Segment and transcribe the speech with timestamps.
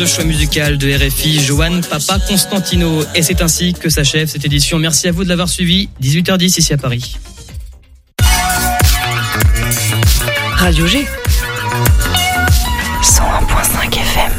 [0.00, 3.02] le choix musical de RFI, Johan Papa Constantino.
[3.14, 4.78] Et c'est ainsi que s'achève cette édition.
[4.78, 5.88] Merci à vous de l'avoir suivi.
[6.02, 7.16] 18h10 ici à Paris.
[10.52, 11.04] Radio G.
[13.02, 14.32] 101.5 FM.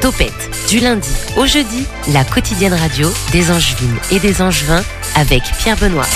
[0.00, 0.32] Topette,
[0.68, 4.82] du lundi au jeudi, la quotidienne radio des Angevines et des Angevins
[5.14, 6.06] avec Pierre Benoît.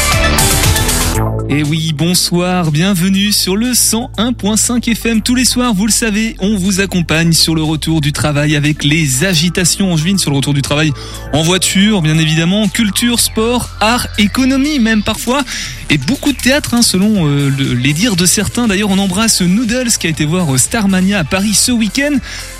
[1.54, 5.20] Et oui, bonsoir, bienvenue sur le 101.5 FM.
[5.20, 8.82] Tous les soirs, vous le savez, on vous accompagne sur le retour du travail avec
[8.84, 10.92] les agitations angevines sur le retour du travail
[11.34, 15.42] en voiture, bien évidemment, culture, sport, art, économie même parfois,
[15.90, 18.66] et beaucoup de théâtre hein, selon euh, le- les dires de certains.
[18.66, 22.16] D'ailleurs, on embrasse Noodles qui a été voir Starmania à Paris ce week-end.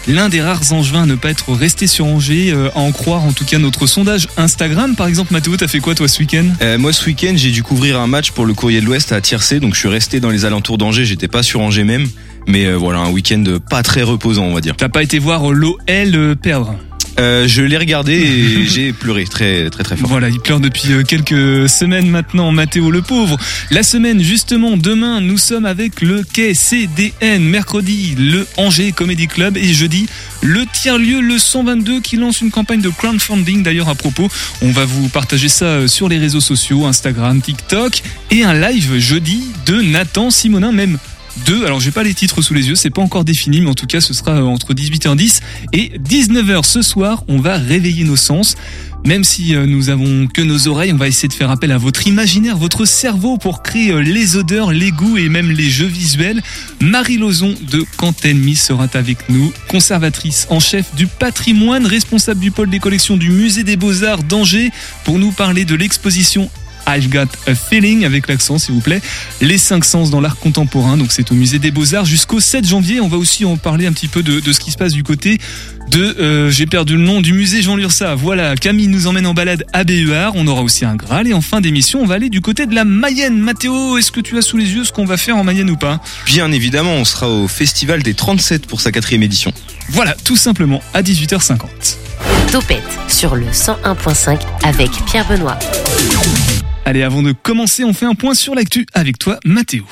[0.09, 3.23] L'un des rares angevins à ne pas être resté sur Angers, euh, à en croire
[3.23, 4.97] en tout cas notre sondage Instagram.
[4.97, 6.45] Par exemple, Mathéo, t'as fait quoi toi ce week-end?
[6.60, 9.20] Euh, moi, ce week-end, j'ai dû couvrir un match pour le Courrier de l'Ouest à
[9.20, 11.04] Tiercé, donc je suis resté dans les alentours d'Angers.
[11.04, 12.09] J'étais pas sur Angers même,
[12.49, 14.74] mais euh, voilà, un week-end pas très reposant, on va dire.
[14.77, 16.77] T'as pas été voir l'OL euh, perdre?
[17.18, 20.09] Euh, je l'ai regardé et j'ai pleuré très très très fort.
[20.09, 23.37] Voilà, il pleure depuis euh, quelques semaines maintenant, Mathéo le pauvre.
[23.71, 27.43] La semaine, justement, demain, nous sommes avec le quai CDN.
[27.43, 29.57] Mercredi, le Angers Comedy Club.
[29.57, 30.07] Et jeudi,
[30.43, 33.63] le tiers-lieu, le 122, qui lance une campagne de crowdfunding.
[33.63, 34.29] D'ailleurs, à propos,
[34.63, 38.02] on va vous partager ça euh, sur les réseaux sociaux, Instagram, TikTok.
[38.30, 40.99] Et un live jeudi de Nathan Simonin, même
[41.47, 41.65] deux.
[41.65, 43.87] Alors, j'ai pas les titres sous les yeux, c'est pas encore défini, mais en tout
[43.87, 45.41] cas, ce sera euh, entre 18h10
[45.73, 47.24] et 19h ce soir.
[47.29, 48.57] On va réveiller nos sens.
[49.05, 51.79] Même si euh, nous avons que nos oreilles, on va essayer de faire appel à
[51.79, 55.87] votre imaginaire, votre cerveau pour créer euh, les odeurs, les goûts et même les jeux
[55.87, 56.41] visuels.
[56.80, 62.71] Marie Lozon de Cantelmi sera avec nous, conservatrice en chef du patrimoine, responsable du pôle
[62.71, 64.71] des collections du musée des beaux-arts d'Angers,
[65.05, 66.49] pour nous parler de l'exposition
[66.88, 69.00] I've Got a Feeling avec l'accent s'il vous plaît.
[69.41, 73.00] Les cinq sens dans l'art contemporain, donc c'est au musée des beaux-arts jusqu'au 7 janvier.
[73.00, 75.03] On va aussi en parler un petit peu de, de ce qui se passe du
[75.03, 75.39] côté
[75.93, 78.15] de, euh, j'ai perdu le nom, du musée Jean Lursa.
[78.15, 80.31] Voilà, Camille nous emmène en balade à BER.
[80.34, 82.75] On aura aussi un Graal et en fin d'émission, on va aller du côté de
[82.75, 83.39] la Mayenne.
[83.39, 85.77] Mathéo, est-ce que tu as sous les yeux ce qu'on va faire en Mayenne ou
[85.77, 86.01] pas?
[86.27, 89.53] Bien évidemment, on sera au Festival des 37 pour sa quatrième édition.
[89.89, 91.59] Voilà, tout simplement à 18h50.
[92.51, 95.59] Topette sur le 101.5 avec Pierre Benoît.
[96.84, 99.84] Allez, avant de commencer, on fait un point sur l'actu avec toi, Mathéo.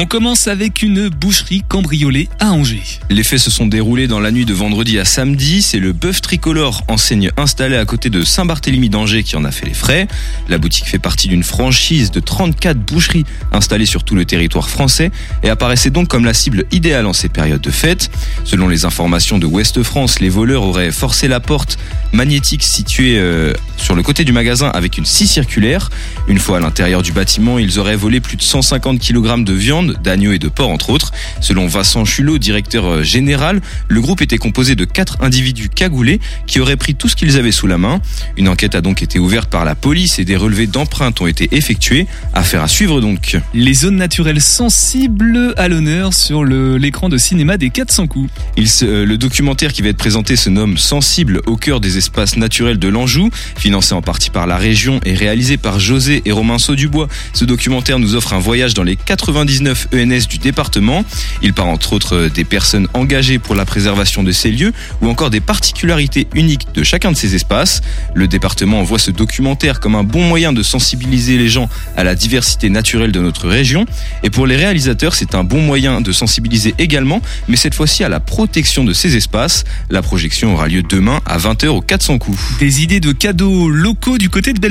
[0.00, 3.00] On commence avec une boucherie cambriolée à Angers.
[3.10, 5.60] Les faits se sont déroulés dans la nuit de vendredi à samedi.
[5.60, 9.66] C'est le bœuf tricolore, enseigne installée à côté de Saint-Barthélemy d'Angers, qui en a fait
[9.66, 10.06] les frais.
[10.48, 15.10] La boutique fait partie d'une franchise de 34 boucheries installées sur tout le territoire français
[15.42, 18.08] et apparaissait donc comme la cible idéale en ces périodes de fête.
[18.44, 21.76] Selon les informations de Ouest France, les voleurs auraient forcé la porte
[22.12, 25.90] magnétique située euh, sur le côté du magasin avec une scie circulaire.
[26.26, 29.87] Une fois à l'intérieur du bâtiment, ils auraient volé plus de 150 kg de viande,
[29.94, 31.12] d'agneau et de porc entre autres.
[31.40, 36.60] Selon Vincent Chulot, directeur euh, général, le groupe était composé de quatre individus cagoulés qui
[36.60, 38.00] auraient pris tout ce qu'ils avaient sous la main.
[38.36, 41.48] Une enquête a donc été ouverte par la police et des relevés d'empreintes ont été
[41.52, 42.06] effectués.
[42.34, 43.36] Affaire à suivre donc.
[43.54, 48.30] Les zones naturelles sensibles à l'honneur sur l'écran de cinéma des 400 coups.
[48.56, 51.98] Il se- euh, le documentaire qui va être présenté se nomme Sensible au cœur des
[51.98, 56.32] espaces naturels de l'Anjou, financé en partie par la région et réalisé par José et
[56.32, 57.08] Romain Saudubois.
[57.34, 61.04] Ce documentaire nous offre un voyage dans les 99 ENS du département.
[61.42, 64.72] Il part entre autres euh, des personnes engagées pour la préservation de ces lieux
[65.02, 67.80] ou encore des particularités uniques de chacun de ces espaces.
[68.14, 72.14] Le département voit ce documentaire comme un bon moyen de sensibiliser les gens à la
[72.14, 73.84] diversité naturelle de notre région.
[74.22, 78.08] Et pour les réalisateurs, c'est un bon moyen de sensibiliser également, mais cette fois-ci à
[78.08, 79.64] la protection de ces espaces.
[79.90, 82.38] La projection aura lieu demain à 20h au 400 coups.
[82.60, 84.68] Des idées de cadeaux locaux du côté de.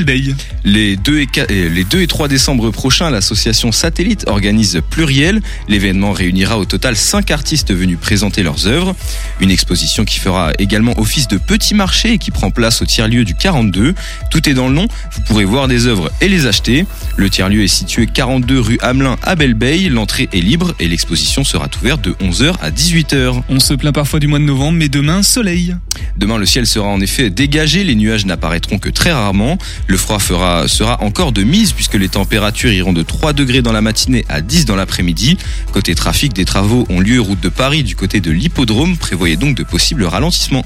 [0.63, 5.41] Les 2 et, 4 et les 2 et 3 décembre prochains, l'association Satellite organise Pluriel.
[5.67, 8.95] L'événement réunira au total 5 artistes venus présenter leurs œuvres.
[9.39, 13.23] Une exposition qui fera également office de petit marché et qui prend place au tiers-lieu
[13.23, 13.93] du 42.
[14.31, 16.87] Tout est dans le nom, vous pourrez voir des œuvres et les acheter.
[17.15, 19.89] Le tiers-lieu est situé 42 rue Hamelin à Belleveille.
[19.89, 23.43] L'entrée est libre et l'exposition sera ouverte de 11h à 18h.
[23.49, 25.75] On se plaint parfois du mois de novembre, mais demain, soleil.
[26.17, 29.59] Demain, le ciel sera en effet dégagé, les nuages n'apparaîtront que très rarement.
[29.85, 33.73] Le froid fera, sera encore de mise puisque les températures iront de 3 degrés dans
[33.73, 35.37] la matinée à 10 dans l'après-midi.
[35.73, 38.95] Côté trafic, des travaux ont lieu route de Paris du côté de l'hippodrome.
[38.97, 40.63] Prévoyez donc de possibles ralentissements.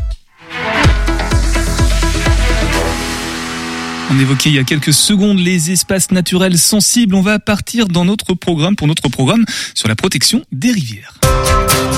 [4.13, 7.15] On évoquait il y a quelques secondes les espaces naturels sensibles.
[7.15, 11.13] On va partir dans notre programme, pour notre programme sur la protection des rivières.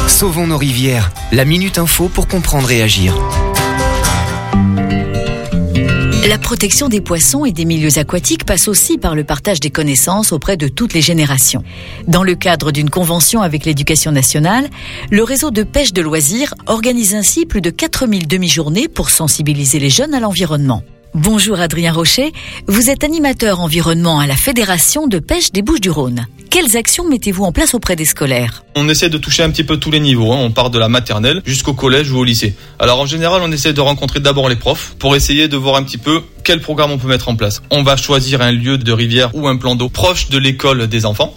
[0.07, 1.11] Sauvons nos rivières.
[1.31, 3.15] La minute info pour comprendre et agir.
[6.25, 10.31] La protection des poissons et des milieux aquatiques passe aussi par le partage des connaissances
[10.31, 11.65] auprès de toutes les générations.
[12.07, 14.69] Dans le cadre d'une convention avec l'éducation nationale,
[15.11, 19.89] le réseau de pêche de loisirs organise ainsi plus de 4000 demi-journées pour sensibiliser les
[19.89, 20.81] jeunes à l'environnement.
[21.15, 22.33] Bonjour Adrien Rocher,
[22.65, 26.25] vous êtes animateur environnement à la Fédération de pêche des Bouches-du-Rhône.
[26.49, 28.63] Quelles actions mettez-vous en place auprès des scolaires?
[28.75, 30.39] On essaie de toucher un petit peu tous les niveaux, hein.
[30.39, 32.55] on part de la maternelle jusqu'au collège ou au lycée.
[32.79, 35.83] Alors en général, on essaie de rencontrer d'abord les profs pour essayer de voir un
[35.83, 37.61] petit peu quel programme on peut mettre en place.
[37.69, 41.05] On va choisir un lieu de rivière ou un plan d'eau proche de l'école des
[41.05, 41.35] enfants.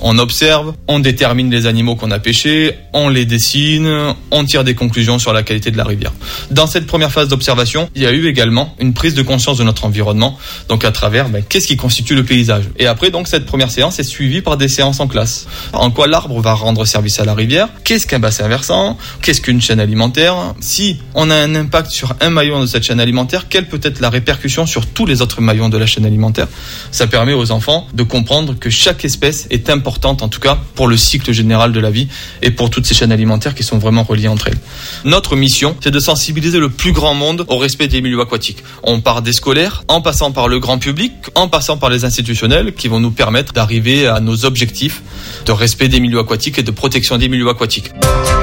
[0.00, 4.74] On observe, on détermine les animaux qu'on a pêchés, on les dessine, on tire des
[4.74, 6.12] conclusions sur la qualité de la rivière.
[6.50, 9.64] Dans cette première phase d'observation, il y a eu également une prise de conscience de
[9.64, 10.38] notre environnement,
[10.68, 12.64] donc à travers ben, qu'est-ce qui constitue le paysage?
[12.78, 15.46] Et après, donc cette première séance est suivie par des séances en classe.
[15.72, 17.68] En quoi l'arbre va rendre service à la rivière?
[17.84, 18.96] Qu'est-ce qu'un bassin versant?
[19.22, 20.34] Qu'est-ce qu'une chaîne alimentaire?
[20.60, 24.00] Si on a un impact sur un maillon de cette chaîne alimentaire, quelle peut être
[24.00, 26.48] la répercussion sur tous les autres maillons de la chaîne alimentaire.
[26.90, 30.88] Ça permet aux enfants de comprendre que chaque espèce est importante, en tout cas pour
[30.88, 32.08] le cycle général de la vie
[32.42, 34.58] et pour toutes ces chaînes alimentaires qui sont vraiment reliées entre elles.
[35.04, 38.64] Notre mission, c'est de sensibiliser le plus grand monde au respect des milieux aquatiques.
[38.82, 42.74] On part des scolaires, en passant par le grand public, en passant par les institutionnels
[42.74, 45.02] qui vont nous permettre d'arriver à nos objectifs
[45.46, 47.92] de respect des milieux aquatiques et de protection des milieux aquatiques.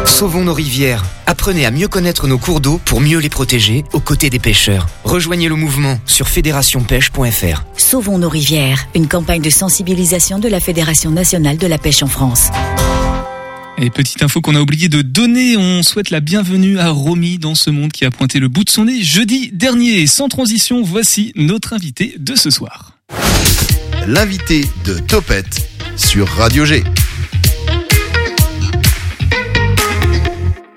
[0.07, 1.04] Sauvons nos rivières.
[1.25, 4.88] Apprenez à mieux connaître nos cours d'eau pour mieux les protéger aux côtés des pêcheurs.
[5.04, 7.63] Rejoignez le mouvement sur fédérationpêche.fr.
[7.78, 12.07] Sauvons nos rivières, une campagne de sensibilisation de la Fédération nationale de la pêche en
[12.07, 12.50] France.
[13.78, 17.56] Et petite info qu'on a oublié de donner, on souhaite la bienvenue à Romy dans
[17.56, 20.08] ce monde qui a pointé le bout de son nez jeudi dernier.
[20.08, 22.94] Sans transition, voici notre invité de ce soir.
[24.08, 25.68] L'invité de Topette
[25.98, 26.84] sur Radio G.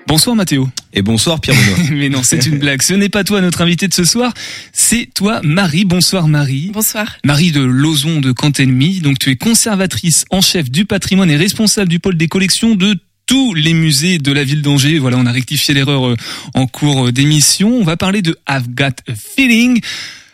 [0.09, 0.67] Bonsoir Mathéo.
[0.91, 1.91] Et bonsoir Pierre Benoît.
[1.91, 2.81] Mais non, c'est une blague.
[2.81, 4.33] Ce n'est pas toi notre invité de ce soir,
[4.73, 5.85] c'est toi Marie.
[5.85, 6.71] Bonsoir Marie.
[6.73, 7.17] Bonsoir.
[7.23, 9.01] Marie de Lozon de Cantelmy.
[9.01, 12.97] Donc tu es conservatrice en chef du patrimoine et responsable du pôle des collections de
[13.27, 14.97] tous les musées de la ville d'Angers.
[14.97, 16.15] Voilà, on a rectifié l'erreur euh,
[16.55, 17.71] en cours d'émission.
[17.71, 19.79] On va parler de I've Got a Feeling.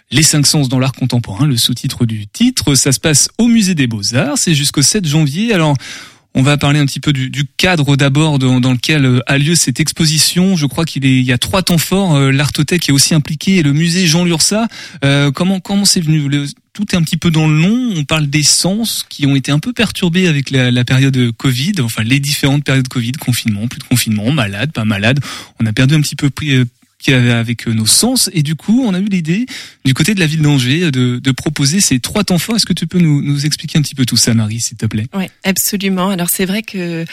[0.09, 2.75] Les cinq sens dans l'art contemporain, le sous-titre du titre.
[2.75, 4.37] Ça se passe au musée des Beaux-Arts.
[4.37, 5.51] C'est jusqu'au 7 janvier.
[5.51, 5.75] Alors,
[6.35, 9.37] on va parler un petit peu du, du cadre d'abord dans, dans, lequel euh, a
[9.37, 10.57] lieu cette exposition.
[10.57, 12.15] Je crois qu'il il y a trois temps forts.
[12.15, 14.67] Euh, L'Artothèque est aussi impliqué et le musée Jean Lursa.
[15.03, 16.29] Euh, comment comment c'est venu?
[16.73, 17.93] Tout est un petit peu dans le long.
[17.95, 21.73] On parle des sens qui ont été un peu perturbés avec la, la période Covid,
[21.79, 25.21] enfin les différentes périodes Covid, confinement, plus de confinement, malade, pas malade.
[25.61, 26.51] On a perdu un petit peu pris,
[27.13, 28.29] avec nos sens.
[28.33, 29.45] Et du coup, on a eu l'idée
[29.83, 32.55] du côté de la ville d'Angers de, de, proposer ces trois temps forts.
[32.55, 34.85] Est-ce que tu peux nous, nous, expliquer un petit peu tout ça, Marie, s'il te
[34.85, 35.07] plaît?
[35.13, 36.09] Oui, absolument.
[36.09, 37.05] Alors c'est vrai que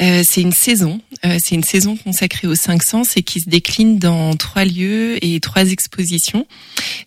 [0.00, 3.48] euh, c'est une saison, euh, c'est une saison consacrée aux cinq sens et qui se
[3.48, 6.46] décline dans trois lieux et trois expositions.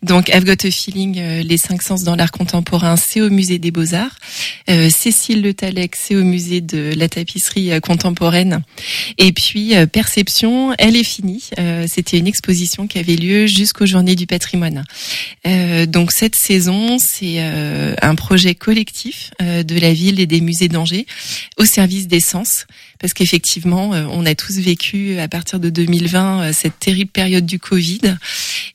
[0.02, 3.60] Donc I've Got a Feeling, euh, les cinq sens dans l'art contemporain, c'est au musée
[3.60, 4.18] des Beaux Arts.
[4.70, 8.62] Euh, Cécile Le Talec, c'est au musée de la tapisserie euh, contemporaine.
[9.18, 11.50] Et puis Perception, elle est finie.
[11.88, 14.86] C'était une exposition qui avait lieu jusqu'aux Journées du patrimoine.
[15.46, 20.40] Euh, donc cette saison, c'est euh, un projet collectif euh, de la ville et des
[20.40, 21.06] musées d'Angers
[21.58, 22.66] au service des sens,
[23.00, 28.00] parce qu'effectivement, on a tous vécu à partir de 2020 cette terrible période du Covid,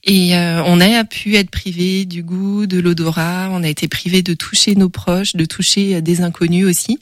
[0.04, 4.34] et on a pu être privé du goût, de l'odorat, on a été privé de
[4.34, 6.98] toucher nos proches, de toucher des inconnus aussi,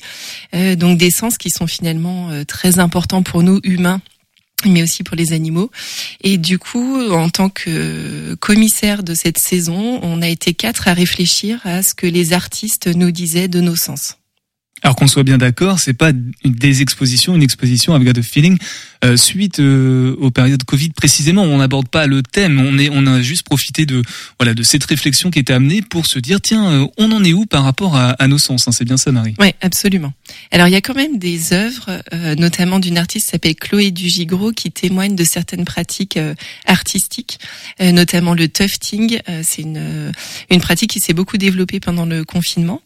[0.76, 4.00] donc des sens qui sont finalement très importants pour nous humains
[4.70, 5.70] mais aussi pour les animaux.
[6.22, 10.94] Et du coup, en tant que commissaire de cette saison, on a été quatre à
[10.94, 14.16] réfléchir à ce que les artistes nous disaient de nos sens.
[14.82, 16.12] Alors qu'on soit bien d'accord, c'est pas
[16.44, 18.58] des expositions, une exposition avec of Feeling
[19.06, 21.42] euh, suite euh, aux périodes Covid précisément.
[21.42, 24.02] On n'aborde pas le thème, on est, on a juste profité de
[24.38, 27.32] voilà de cette réflexion qui était amenée pour se dire tiens, euh, on en est
[27.32, 29.34] où par rapport à, à nos sens hein, C'est bien ça, Marie?
[29.38, 30.12] Oui, absolument.
[30.50, 33.90] Alors il y a quand même des œuvres, euh, notamment d'une artiste qui s'appelle Chloé
[33.90, 36.18] Dugigro, qui témoignent de certaines pratiques
[36.66, 37.38] artistiques,
[37.80, 39.20] notamment le tufting.
[39.42, 40.12] c'est une
[40.50, 42.82] une pratique qui s'est beaucoup développée pendant le confinement,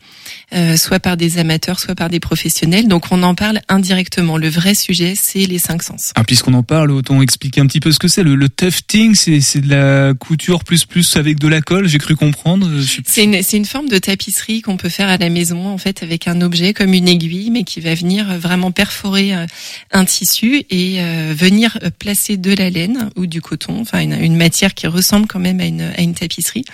[0.76, 2.88] soit par des amateurs soit par des professionnels.
[2.88, 4.36] Donc on en parle indirectement.
[4.36, 6.09] Le vrai sujet, c'est les cinq sens.
[6.14, 8.22] Ah, puisqu'on en parle, autant expliquer un petit peu ce que c'est.
[8.22, 12.16] Le, le tufting, c'est de la couture plus plus avec de la colle, j'ai cru
[12.16, 12.68] comprendre.
[13.06, 16.28] C'est une, une forme de tapisserie qu'on peut faire à la maison, en fait, avec
[16.28, 19.46] un objet comme une aiguille, mais qui va venir vraiment perforer euh,
[19.92, 24.36] un tissu et euh, venir placer de la laine ou du coton, enfin une, une,
[24.36, 26.64] matière qui ressemble quand même à une, à une tapisserie,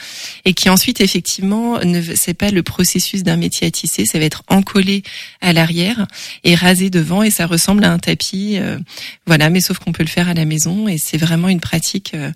[0.44, 4.24] et qui ensuite, effectivement, ne c'est pas le processus d'un métier à tisser, ça va
[4.24, 5.02] être encollé
[5.40, 6.06] à l'arrière
[6.44, 8.58] et rasé devant et ça ressemble à un tapis.
[8.58, 8.78] Euh,
[9.26, 12.12] voilà, mais sauf qu'on peut le faire à la maison et c'est vraiment une pratique
[12.14, 12.30] euh,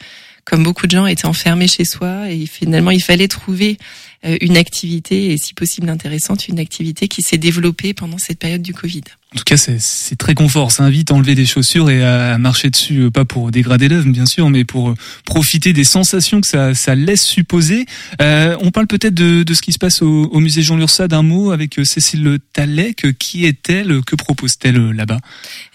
[0.45, 3.79] comme beaucoup de gens, étaient enfermés chez soi et finalement il fallait trouver
[4.25, 8.63] euh, une activité et si possible intéressante, une activité qui s'est développée pendant cette période
[8.63, 9.05] du Covid.
[9.33, 10.73] En tout cas, c'est très confort.
[10.73, 14.09] Ça invite à enlever des chaussures et à marcher dessus, euh, pas pour dégrader l'œuvre,
[14.09, 14.95] bien sûr, mais pour euh,
[15.25, 17.87] profiter des sensations que ça, ça laisse supposer.
[18.21, 21.07] Euh, on parle peut-être de, de, ce qui se passe au, au musée Jean Lursa
[21.07, 23.07] d'un mot avec Cécile Le Talec.
[23.19, 24.01] Qui est-elle?
[24.03, 25.19] Que propose-t-elle là-bas?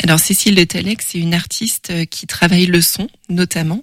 [0.04, 3.82] Alors, Cécile Le Talec, c'est une artiste qui travaille le son, notamment.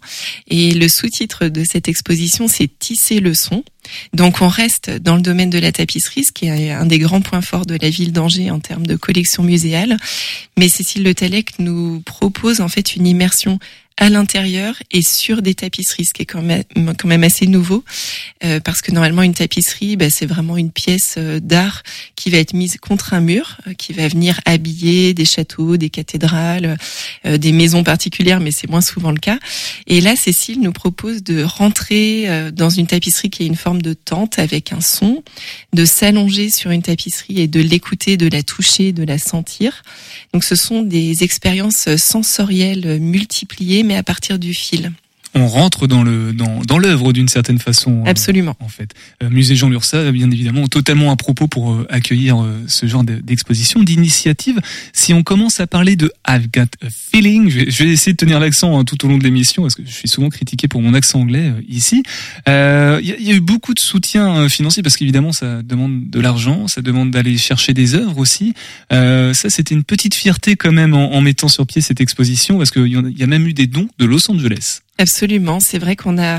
[0.48, 3.64] Et le sous-titre de cette exposition, c'est Tisser le son.
[4.12, 7.20] Donc on reste dans le domaine de la tapisserie, ce qui est un des grands
[7.20, 9.72] points forts de la ville d'Angers en termes de collection musée
[10.56, 13.58] mais Cécile Le Talec nous propose en fait une immersion
[13.96, 16.64] à l'intérieur et sur des tapisseries, ce qui est quand même,
[16.98, 17.84] quand même assez nouveau,
[18.44, 21.82] euh, parce que normalement une tapisserie, bah, c'est vraiment une pièce euh, d'art
[22.16, 25.90] qui va être mise contre un mur, euh, qui va venir habiller des châteaux, des
[25.90, 26.76] cathédrales,
[27.24, 29.38] des maisons particulières, mais c'est moins souvent le cas.
[29.86, 33.92] Et là, Cécile nous propose de rentrer dans une tapisserie qui est une forme de
[33.92, 35.22] tente avec un son,
[35.72, 39.82] de s'allonger sur une tapisserie et de l'écouter, de la toucher, de la sentir.
[40.32, 44.92] Donc ce sont des expériences sensorielles multipliées mais à partir du fil
[45.34, 48.02] on rentre dans le dans, dans l'œuvre d'une certaine façon.
[48.04, 48.54] Euh, Absolument.
[48.60, 48.90] en fait,
[49.22, 53.82] euh, musée Jean Lursa, bien évidemment, totalement à propos pour euh, accueillir ce genre d'exposition,
[53.82, 54.60] d'initiative.
[54.92, 58.40] Si on commence à parler de I've Got a Feeling, je vais, essayer de tenir
[58.40, 60.94] l'accent hein, tout au long de l'émission parce que je suis souvent critiqué pour mon
[60.94, 62.02] accent anglais ici.
[62.46, 66.68] Il y, y, a eu beaucoup de soutien financier parce qu'évidemment ça demande de l'argent,
[66.68, 68.54] ça demande d'aller chercher des œuvres aussi.
[68.90, 72.70] ça, c'était une petite fierté quand même en, en, mettant sur pied cette exposition parce
[72.70, 74.82] qu'il y, y a même eu des dons de Los Angeles.
[74.98, 76.38] Absolument, c'est vrai qu'on a.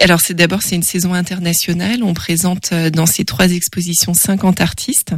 [0.00, 2.02] Alors c'est d'abord c'est une saison internationale.
[2.02, 5.14] On présente euh, dans ces trois expositions 50 artistes,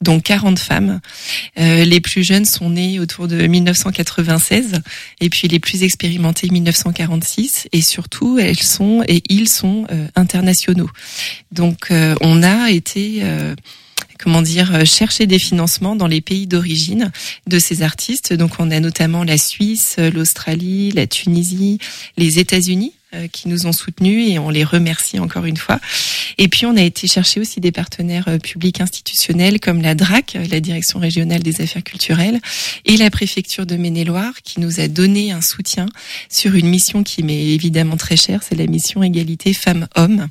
[0.00, 1.00] dont 40 femmes.
[1.58, 4.80] Euh, les plus jeunes sont nés autour de 1996
[5.20, 10.90] et puis les plus expérimentés 1946 et surtout elles sont et ils sont euh, internationaux.
[11.52, 13.22] Donc euh, on a été
[14.18, 17.12] comment dire, euh, chercher des financements dans les pays d'origine
[17.46, 18.32] de ces artistes.
[18.32, 21.78] Donc on a notamment la Suisse, l'Australie, la Tunisie,
[22.16, 25.80] les États-Unis euh, qui nous ont soutenus et on les remercie encore une fois.
[26.38, 30.36] Et puis on a été chercher aussi des partenaires euh, publics institutionnels comme la DRAC,
[30.50, 32.40] la Direction régionale des affaires culturelles,
[32.84, 35.86] et la préfecture de Maine-et-Loire qui nous a donné un soutien
[36.28, 40.28] sur une mission qui m'est évidemment très chère, c'est la mission égalité femmes-hommes,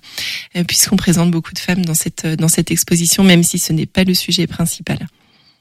[0.56, 3.86] euh, puisqu'on présente beaucoup de femmes dans cette dans cette exposition, même si ce n'est
[3.86, 5.08] pas le sujet principal.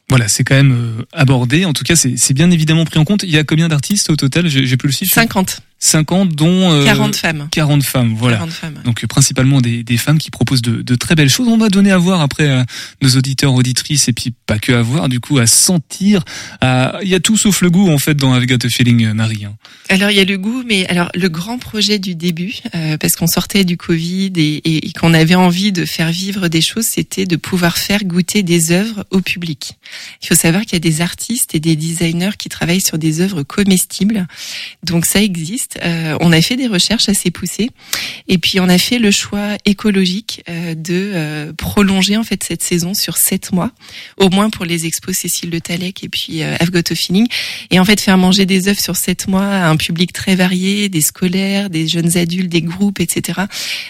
[0.09, 1.64] Voilà, c'est quand même abordé.
[1.64, 3.23] En tout cas, c'est bien évidemment pris en compte.
[3.23, 4.49] Il y a combien d'artistes au total?
[4.49, 5.14] J'ai plus le chiffre.
[5.14, 5.62] 50.
[5.84, 7.48] 50 dont euh, 40 femmes.
[7.50, 8.38] 40 femmes, voilà.
[8.38, 8.80] 40 femmes.
[8.84, 11.46] Donc principalement des, des, femmes qui proposent de, de, très belles choses.
[11.46, 12.64] On va donner à voir après à
[13.02, 16.24] nos auditeurs auditrices et puis pas que à voir, du coup à sentir.
[16.62, 16.98] À...
[17.02, 19.12] Il y a tout sauf le goût en fait dans I've Got a Feeling, euh,
[19.12, 19.44] Marie.
[19.44, 19.54] Hein.
[19.90, 23.16] Alors il y a le goût, mais alors le grand projet du début, euh, parce
[23.16, 27.26] qu'on sortait du Covid et, et, qu'on avait envie de faire vivre des choses, c'était
[27.26, 29.72] de pouvoir faire goûter des œuvres au public.
[30.22, 33.20] Il faut savoir qu'il y a des artistes et des designers qui travaillent sur des
[33.20, 34.26] œuvres comestibles,
[34.82, 35.74] donc ça existe.
[35.83, 37.71] Euh, on a fait des recherches assez poussées
[38.28, 42.62] et puis on a fait le choix écologique euh, de euh, prolonger en fait cette
[42.62, 43.71] saison sur sept mois,
[44.16, 47.26] au moins pour les expos Cécile Le Talec et puis I've Got a Feeling,
[47.71, 50.88] et en fait faire manger des œufs sur sept mois à un public très varié,
[50.88, 53.43] des scolaires, des jeunes adultes, des groupes, etc.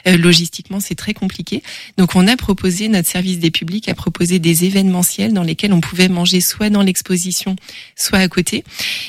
[0.06, 1.62] logistiquement, c'est très compliqué.
[1.98, 5.80] Donc on a proposé notre service des publics a proposé des événementiels dans lesquels on
[5.80, 7.56] pouvait manger soit dans l'exposition,
[7.96, 8.64] soit à côté,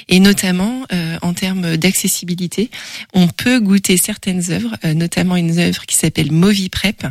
[0.10, 0.86] et notamment
[1.22, 2.65] en termes d'accessibilité
[3.14, 7.06] on peut goûter certaines œuvres, euh, notamment une œuvre qui s'appelle Movi Prep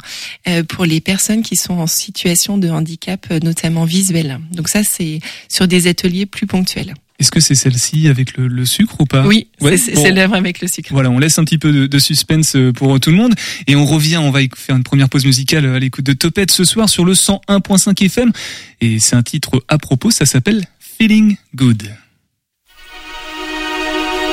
[0.48, 4.38] euh, pour les personnes qui sont en situation de handicap, euh, notamment visuel.
[4.52, 6.94] Donc ça, c'est sur des ateliers plus ponctuels.
[7.20, 9.24] Est-ce que c'est celle-ci avec le, sucre ou pas?
[9.24, 10.88] Oui, c'est l'œuvre avec le sucre.
[10.90, 13.34] Voilà, on laisse un petit peu de, suspense pour tout le monde
[13.68, 16.64] et on revient, on va faire une première pause musicale à l'écoute de Topette ce
[16.64, 18.32] soir sur le 101.5 FM
[18.80, 20.64] et c'est un titre à propos, ça s'appelle
[20.98, 21.94] Feeling Good.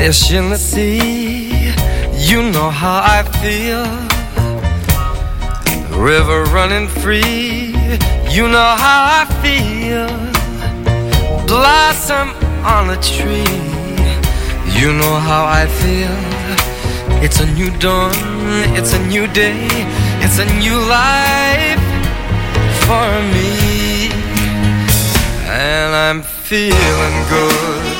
[0.00, 1.74] Fish in the sea.
[2.30, 3.84] You know how I feel.
[6.10, 7.74] River running free.
[8.36, 10.10] You know how I feel.
[11.46, 12.28] Blossom
[12.74, 13.60] on a tree.
[14.78, 16.16] You know how I feel.
[17.24, 18.14] It's a new dawn.
[18.78, 19.68] It's a new day.
[20.24, 21.84] It's a new life
[22.84, 23.50] for me.
[25.64, 27.99] And I'm feeling good.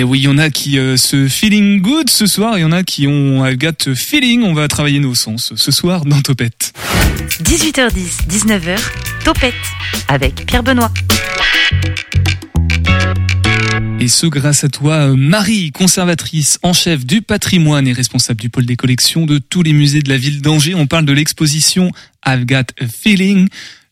[0.00, 2.64] Et oui, il y en a qui euh, se feeling good ce soir, il y
[2.64, 4.44] en a qui ont I've got feeling.
[4.44, 6.72] On va travailler nos sens ce soir dans Topette.
[7.42, 8.78] 18h10, 19h,
[9.26, 9.52] Topette
[10.08, 10.90] avec Pierre Benoît.
[14.00, 18.48] Et ce grâce à toi, euh, Marie, conservatrice en chef du patrimoine et responsable du
[18.48, 20.74] pôle des collections de tous les musées de la ville d'Angers.
[20.74, 21.92] On parle de l'exposition
[22.26, 23.50] I've Got a Feeling.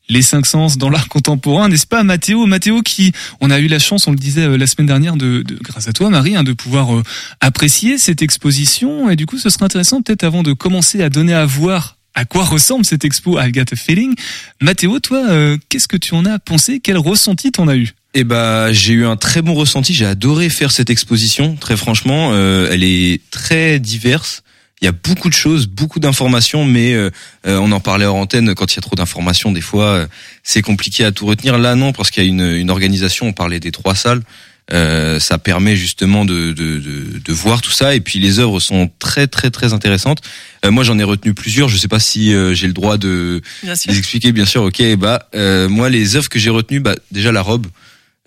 [0.09, 3.79] Les cinq sens dans l'art contemporain, n'est-ce pas, Mathéo Mathéo qui, on a eu la
[3.79, 6.45] chance, on le disait euh, la semaine dernière, de, de grâce à toi, Marie, hein,
[6.45, 7.03] de pouvoir euh,
[7.41, 9.11] apprécier cette exposition.
[9.11, 12.25] Et du coup, ce serait intéressant, peut-être avant de commencer à donner à voir à
[12.25, 14.15] quoi ressemble cette expo I've Got a Feeling.
[14.61, 16.81] Mathéo, toi, euh, qu'est-ce que tu en as pensé?
[16.81, 17.93] Quel ressenti t'en as eu?
[18.15, 19.95] Eh ben, j'ai eu un très bon ressenti.
[19.95, 21.55] J'ai adoré faire cette exposition.
[21.55, 24.43] Très franchement, euh, elle est très diverse.
[24.81, 27.11] Il y a beaucoup de choses, beaucoup d'informations, mais euh,
[27.47, 28.55] euh, on en parlait hors antenne.
[28.55, 30.07] Quand il y a trop d'informations, des fois, euh,
[30.45, 31.59] c'est compliqué à tout retenir.
[31.59, 33.27] Là, non, parce qu'il y a une, une organisation.
[33.27, 34.23] On parlait des trois salles.
[34.71, 37.95] Euh, ça permet justement de, de, de, de voir tout ça.
[37.95, 40.19] Et puis les œuvres sont très très très intéressantes.
[40.65, 41.69] Euh, moi, j'en ai retenu plusieurs.
[41.69, 43.91] Je sais pas si euh, j'ai le droit de Bien sûr.
[43.91, 44.31] les expliquer.
[44.31, 44.63] Bien sûr.
[44.63, 44.83] Ok.
[44.97, 47.67] Bah, euh, moi, les œuvres que j'ai retenues, bah, déjà la robe.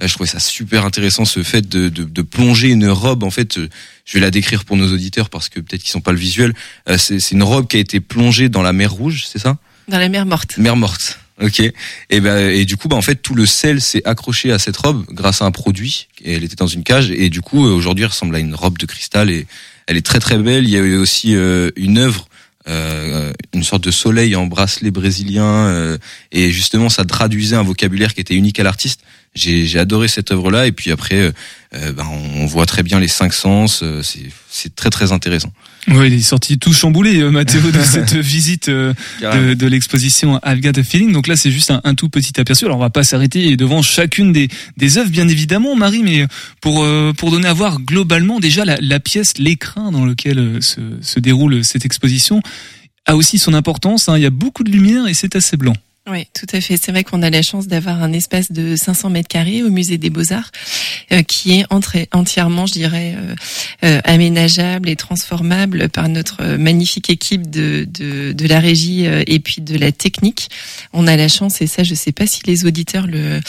[0.02, 3.24] Euh, Je trouvais ça super intéressant ce fait de, de, de plonger une robe.
[3.24, 3.70] En fait, euh,
[4.06, 6.54] je vais la décrire pour nos auditeurs parce que peut-être qu'ils sont pas le visuel.
[6.90, 9.58] Euh, C'est une robe qui a été plongée dans la mer Rouge, c'est ça?
[9.88, 10.58] Dans la mer morte.
[10.58, 11.20] Mer morte.
[11.42, 11.60] Ok.
[11.60, 14.78] Et ben et du coup bah en fait tout le sel s'est accroché à cette
[14.78, 16.08] robe grâce à un produit.
[16.24, 18.78] Et elle était dans une cage et du coup aujourd'hui elle ressemble à une robe
[18.78, 19.48] de cristal et
[19.88, 20.66] elle est très très belle.
[20.66, 22.28] Il y a eu aussi euh, une œuvre.
[22.67, 25.97] Euh, une sorte de soleil en bracelet brésilien euh,
[26.32, 29.02] et justement ça traduisait un vocabulaire qui était unique à l'artiste.
[29.34, 31.32] J'ai adoré cette œuvre là et puis après euh,
[31.74, 34.02] euh, ben, on voit très bien les cinq sens euh,
[34.50, 35.52] c'est très très intéressant
[35.88, 40.62] Oui, il est sorti tout chamboulé, euh, Mathéo, de cette visite euh, de, l'exposition I've
[40.62, 41.12] Got a Feeling.
[41.12, 42.65] Donc là, c'est juste un, un tout petit aperçu.
[42.65, 46.28] Alors, on va pas s'arrêter devant chacune des, des œuvres, bien évidemment, Marie, mais
[46.62, 50.82] pour euh, pour donner à voir globalement déjà la, la pièce, l'écran dans lequel se,
[51.02, 52.41] se déroule cette exposition
[53.08, 54.10] a aussi son importance.
[54.10, 54.17] hein.
[54.17, 55.74] Il y a beaucoup de lumière et c'est assez blanc.
[56.10, 56.78] Oui, tout à fait.
[56.78, 59.98] C'est vrai qu'on a la chance d'avoir un espace de 500 mètres carrés au musée
[60.00, 60.52] des Beaux-Arts.
[61.12, 61.66] euh, qui est
[62.14, 63.36] entièrement, je dirais, euh,
[63.84, 69.40] euh, aménageable et transformable par notre magnifique équipe de, de, de la régie euh, et
[69.40, 70.50] puis de la technique.
[70.94, 73.40] On a la chance, et ça, je sais pas si les auditeurs le,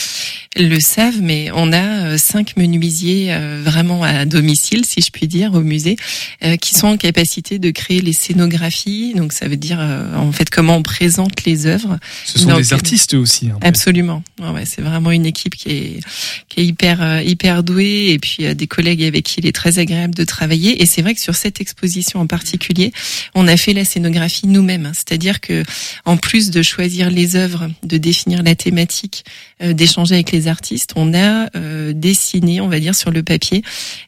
[0.57, 5.29] le savent, mais on a euh, cinq menuisiers euh, vraiment à domicile, si je puis
[5.29, 5.97] dire, au musée,
[6.61, 9.15] qui sont en capacité de créer les scénographies.
[9.15, 9.79] Donc, ça veut dire
[10.17, 11.99] en fait comment on présente les œuvres.
[12.43, 13.49] Sont Donc, des artistes aussi.
[13.51, 13.59] hein.
[13.63, 14.23] Absolument.
[14.41, 16.01] Ouais, c'est vraiment une équipe qui est
[16.49, 19.79] qui est hyper euh, hyper douée et puis des collègues avec qui il est très
[19.79, 20.83] agréable de travailler.
[20.83, 22.93] Et c'est vrai que sur cette exposition en particulier,
[23.35, 24.87] on a fait la scénographie nous-mêmes.
[24.87, 24.93] hein.
[24.95, 25.63] C'est-à-dire que
[26.05, 29.25] en plus de choisir les œuvres, de définir la thématique,
[29.63, 33.63] euh, d'échanger avec les artistes, on a euh, dessiné, on va dire, sur le papier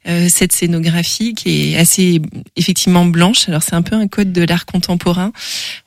[0.09, 2.21] euh, cette scénographie qui est assez
[2.57, 3.49] effectivement blanche.
[3.49, 5.33] Alors c'est un peu un code de l'art contemporain.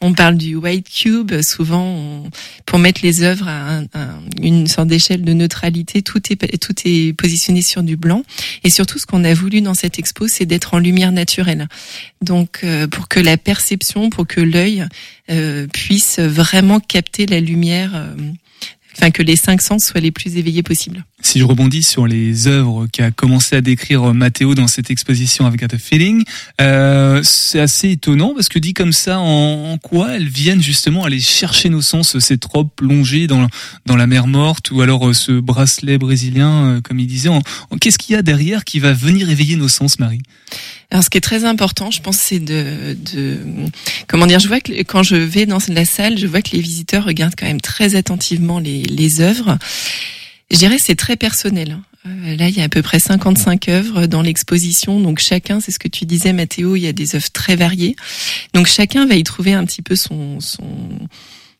[0.01, 1.41] On parle du white cube.
[1.41, 2.29] Souvent, on-
[2.65, 6.73] pour mettre les œuvres à un- un- une sorte d'échelle de neutralité, tout est tout
[6.85, 8.23] est positionné sur du blanc.
[8.63, 11.67] Et surtout, ce qu'on a voulu dans cette expo, c'est d'être en lumière naturelle.
[12.21, 14.85] Donc, euh, pour que la perception, pour que l'œil
[15.29, 17.91] euh, puisse vraiment capter la lumière.
[17.95, 18.15] euh,
[18.99, 21.05] Enfin, que les cinq sens soient les plus éveillés possibles.
[21.27, 25.61] Si je rebondis sur les œuvres qu'a commencé à décrire Mathéo dans cette exposition avec
[25.61, 26.23] a Feeling,
[26.61, 31.19] euh, c'est assez étonnant parce que dit comme ça, en, quoi elles viennent justement aller
[31.19, 33.45] chercher nos sens, cette robe plongée dans,
[33.85, 37.27] dans la mer morte ou alors euh, ce bracelet brésilien, euh, comme il disait.
[37.81, 40.21] Qu'est-ce qu'il y a derrière qui va venir éveiller nos sens, Marie?
[40.91, 43.39] Alors, ce qui est très important, je pense, c'est de, de,
[44.07, 46.61] comment dire, je vois que quand je vais dans la salle, je vois que les
[46.61, 49.57] visiteurs regardent quand même très attentivement les, les œuvres.
[50.51, 51.79] Je dirais c'est très personnel.
[52.05, 54.99] Euh, Là, il y a à peu près 55 œuvres dans l'exposition.
[54.99, 57.95] Donc chacun, c'est ce que tu disais, Mathéo, il y a des œuvres très variées.
[58.53, 60.67] Donc chacun va y trouver un petit peu son, son,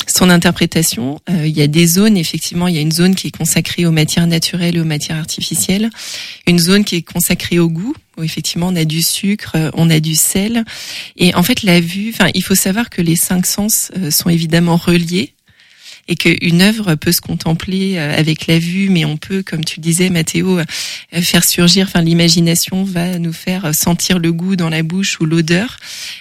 [0.07, 1.19] son interprétation.
[1.29, 3.85] Euh, il y a des zones, effectivement, il y a une zone qui est consacrée
[3.85, 5.89] aux matières naturelles et aux matières artificielles,
[6.45, 9.89] une zone qui est consacrée au goût, où effectivement on a du sucre, euh, on
[9.89, 10.63] a du sel.
[11.17, 14.29] Et en fait, la vue, enfin, il faut savoir que les cinq sens euh, sont
[14.29, 15.33] évidemment reliés
[16.07, 19.79] et qu'une œuvre peut se contempler euh, avec la vue, mais on peut, comme tu
[19.79, 20.65] disais, Mathéo, euh,
[21.21, 25.77] faire surgir, enfin l'imagination va nous faire sentir le goût dans la bouche ou l'odeur,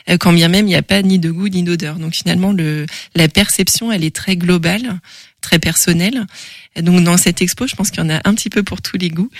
[0.09, 1.96] euh, quand bien même il n'y a pas ni de goût ni d'odeur.
[1.96, 5.01] Donc finalement, le, la perception, elle est très globale,
[5.47, 6.27] très personnelle.
[6.75, 8.83] Et Donc dans cette expo, je pense qu'il y en a un petit peu pour
[8.83, 9.31] tous les goûts.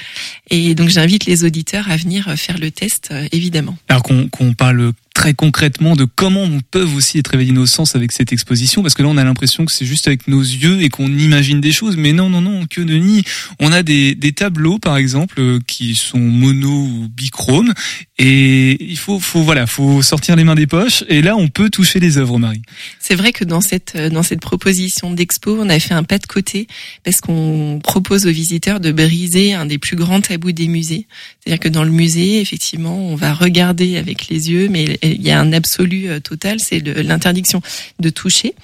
[0.51, 3.77] Et donc j'invite les auditeurs à venir faire le test, euh, évidemment.
[3.89, 8.13] Alors qu'on parle très concrètement de comment on peut aussi être réveillé nos sens avec
[8.13, 10.91] cette exposition, parce que là on a l'impression que c'est juste avec nos yeux et
[10.91, 13.23] qu'on imagine des choses, mais non, non, non, que nenni.
[13.59, 17.73] On a des, des tableaux par exemple euh, qui sont mono ou bichrome,
[18.19, 21.71] et il faut, faut voilà, faut sortir les mains des poches, et là on peut
[21.71, 22.63] toucher les œuvres, Marie.
[23.01, 26.19] C'est vrai que dans cette euh, dans cette proposition d'expo, on a fait un pas
[26.19, 26.67] de côté
[27.05, 31.07] parce qu'on propose aux visiteurs de briser un des plus grands tabous des musées.
[31.41, 35.31] C'est-à-dire que dans le musée, effectivement, on va regarder avec les yeux, mais il y
[35.31, 37.61] a un absolu euh, total, c'est l'interdiction
[37.99, 38.55] de toucher.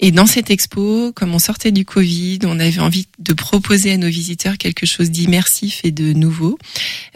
[0.00, 3.96] Et dans cette expo, comme on sortait du Covid, on avait envie de proposer à
[3.96, 6.58] nos visiteurs quelque chose d'immersif et de nouveau,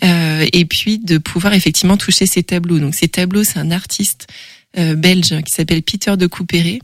[0.05, 2.79] euh, et puis de pouvoir effectivement toucher ces tableaux.
[2.79, 4.29] Donc ces tableaux, c'est un artiste
[4.77, 6.81] belge qui s'appelle Peter de Couperet,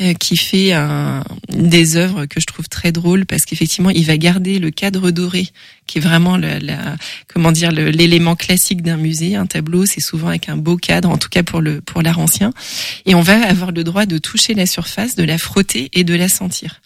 [0.00, 4.16] euh, qui fait un, des œuvres que je trouve très drôles parce qu'effectivement il va
[4.16, 5.48] garder le cadre doré
[5.86, 6.96] qui est vraiment la, la-
[7.28, 9.84] comment dire l'élément classique d'un musée un tableau.
[9.86, 12.52] C'est souvent avec un beau cadre en tout cas pour le pour l'art ancien.
[13.06, 16.14] Et on va avoir le droit de toucher la surface de la frotter et de
[16.14, 16.80] la sentir.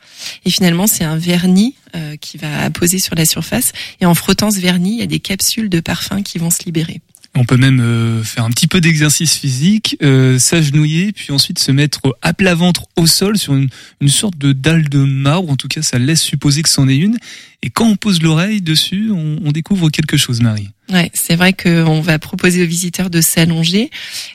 [0.45, 3.73] Et finalement c'est un vernis euh, qui va poser sur la surface.
[4.01, 6.65] Et en frottant ce vernis il y a des capsules de parfum qui vont se
[6.65, 7.01] libérer
[7.37, 11.71] On peut même euh, faire un petit peu d'exercice physique, euh, s'agenouiller, puis ensuite se
[11.71, 13.69] mettre à plat ventre au sol sur une,
[14.01, 15.51] une sorte de dalle de marbre.
[15.51, 17.19] En tout cas, ça laisse supposer que c'en est une.
[17.63, 20.69] Et quand on pose l'oreille dessus, on, on découvre quelque chose, Marie.
[20.93, 23.91] Ouais, c'est vrai qu'on va proposer aux visiteurs de s'allonger,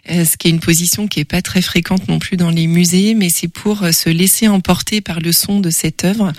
[0.10, 2.68] euh, ce qui est une position qui est pas très fréquente non plus dans les
[2.68, 6.34] musées, mais c'est pour euh, se laisser emporter par le son de cette œuvre,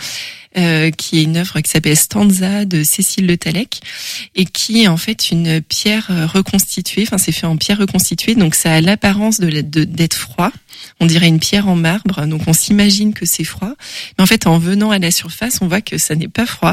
[0.58, 3.80] euh, qui est une œuvre qui s'appelle Stanza de Cécile Le Tallec,
[4.34, 7.04] et qui est en fait une pierre euh, reconstituée.
[7.06, 10.52] Enfin, c'est fait en pierre reconstituée, donc ça a l'apparence de d'être froid.
[11.00, 13.72] On dirait une pierre en marbre, donc on s'imagine que c'est froid,
[14.18, 16.71] mais en fait, en venant à la surface, on voit que ça n'est pas froid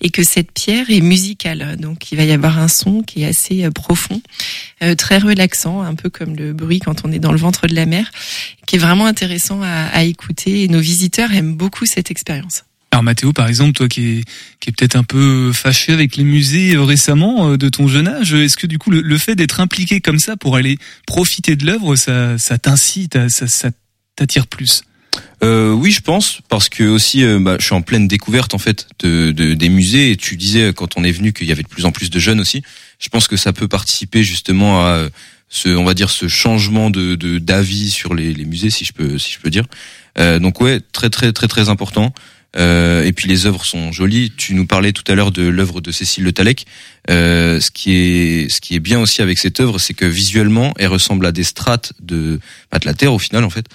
[0.00, 1.76] et que cette pierre est musicale.
[1.78, 4.20] Donc, il va y avoir un son qui est assez euh, profond,
[4.82, 7.74] euh, très relaxant, un peu comme le bruit quand on est dans le ventre de
[7.74, 8.10] la mer,
[8.66, 10.62] qui est vraiment intéressant à, écouter.
[10.62, 12.64] Et nos visiteurs aiment beaucoup cette expérience.
[12.90, 14.18] Alors Mathéo, par exemple, toi qui es,
[14.66, 18.56] est peut-être un peu fâché avec les musées euh, récemment de ton jeune âge, est-ce
[18.56, 22.38] que du coup le, fait d'être impliqué comme ça pour aller profiter de l'œuvre, ça,
[22.58, 23.70] t'incite, ça, ça
[24.16, 24.82] t'attire plus?
[25.44, 28.58] Euh, oui, je pense parce que aussi, euh, bah, je suis en pleine découverte en
[28.58, 30.10] fait de, de- des musées.
[30.10, 32.18] Et tu disais quand on est venu qu'il y avait de plus en plus de
[32.18, 32.62] jeunes aussi.
[32.98, 35.08] Je pense que ça peut participer justement à euh,
[35.48, 39.18] ce, on va dire, ce changement de d'avis sur les, les musées, si je peux,
[39.18, 39.64] si je peux dire.
[40.18, 42.12] Euh, donc ouais, très très très très important.
[42.56, 44.32] Euh, et puis les œuvres sont jolies.
[44.36, 46.66] Tu nous parlais tout à l'heure de l'œuvre de Cécile Le Tallec.
[47.08, 50.88] Ce qui est ce qui est bien aussi avec cette œuvre, c'est que visuellement, elle
[50.88, 52.40] ressemble à des strates de,
[52.72, 53.66] bah, de la terre au final en fait.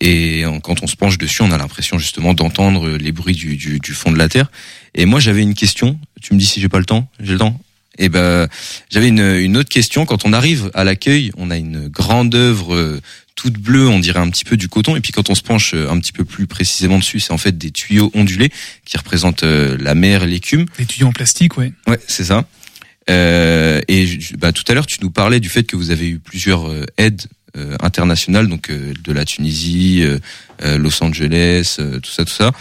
[0.00, 3.78] Et quand on se penche dessus, on a l'impression justement d'entendre les bruits du, du,
[3.78, 4.50] du fond de la terre.
[4.94, 5.98] Et moi, j'avais une question.
[6.20, 7.08] Tu me dis si j'ai pas le temps.
[7.20, 7.58] J'ai le temps.
[7.98, 8.48] Et ben,
[8.90, 10.04] j'avais une, une autre question.
[10.04, 13.00] Quand on arrive à l'accueil, on a une grande œuvre euh,
[13.36, 14.96] toute bleue, on dirait un petit peu du coton.
[14.96, 17.38] Et puis quand on se penche euh, un petit peu plus précisément dessus, c'est en
[17.38, 18.50] fait des tuyaux ondulés
[18.84, 20.66] qui représentent euh, la mer et l'écume.
[20.78, 21.72] Des tuyaux en plastique, ouais.
[21.86, 22.46] Ouais, c'est ça.
[23.08, 26.18] Euh, et bah, tout à l'heure, tu nous parlais du fait que vous avez eu
[26.18, 27.22] plusieurs euh, aides
[27.56, 30.18] euh, internationales, donc euh, de la Tunisie, euh,
[30.62, 32.52] euh, Los Angeles, tout ça, tout ça.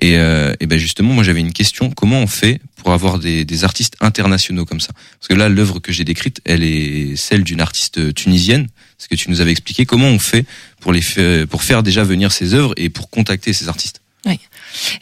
[0.00, 1.88] Et, et ben justement, moi j'avais une question.
[1.88, 4.92] Comment on fait pour avoir des, des artistes internationaux comme ça?
[4.92, 8.66] Parce que là, l'œuvre que j'ai décrite, elle est celle d'une artiste tunisienne.
[8.98, 9.86] Ce que tu nous avais expliqué.
[9.86, 10.46] Comment on fait
[10.80, 14.00] pour les pour faire déjà venir ces œuvres et pour contacter ces artistes?
[14.26, 14.38] Oui.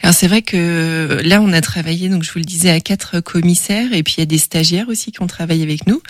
[0.01, 3.21] Alors c'est vrai que là on a travaillé donc je vous le disais à quatre
[3.21, 6.01] commissaires et puis il y a des stagiaires aussi qui ont travaillé avec nous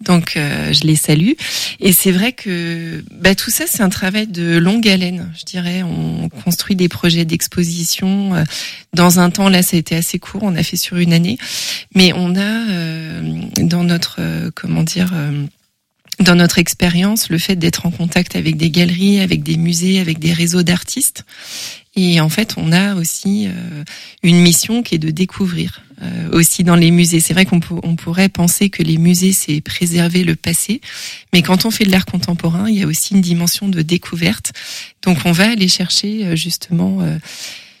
[0.00, 1.32] donc euh, je les salue
[1.78, 5.84] et c'est vrai que bah, tout ça c'est un travail de longue haleine je dirais
[5.84, 8.42] on construit des projets d'exposition euh,
[8.94, 11.38] dans un temps là ça a été assez court on a fait sur une année
[11.94, 13.22] mais on a euh,
[13.58, 15.46] dans notre euh, comment dire euh,
[16.18, 20.18] dans notre expérience, le fait d'être en contact avec des galeries, avec des musées, avec
[20.18, 21.24] des réseaux d'artistes.
[21.96, 23.84] Et en fait, on a aussi euh,
[24.22, 27.20] une mission qui est de découvrir euh, aussi dans les musées.
[27.20, 30.82] C'est vrai qu'on on pourrait penser que les musées, c'est préserver le passé,
[31.32, 34.52] mais quand on fait de l'art contemporain, il y a aussi une dimension de découverte.
[35.02, 37.00] Donc, on va aller chercher euh, justement...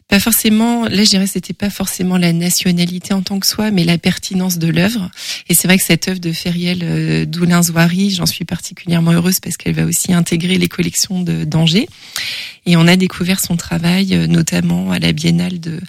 [0.08, 3.84] pas forcément, là je dirais c'était pas forcément la nationalité en tant que soi, mais
[3.84, 5.10] la pertinence de l'œuvre.
[5.48, 9.56] Et c'est vrai que cette œuvre de Feriel euh, Doulin-Zouari, j'en suis particulièrement heureuse parce
[9.56, 11.88] qu'elle va aussi intégrer les collections d'Angers.
[12.66, 15.80] Et on a découvert son travail, euh, notamment à la Biennale de,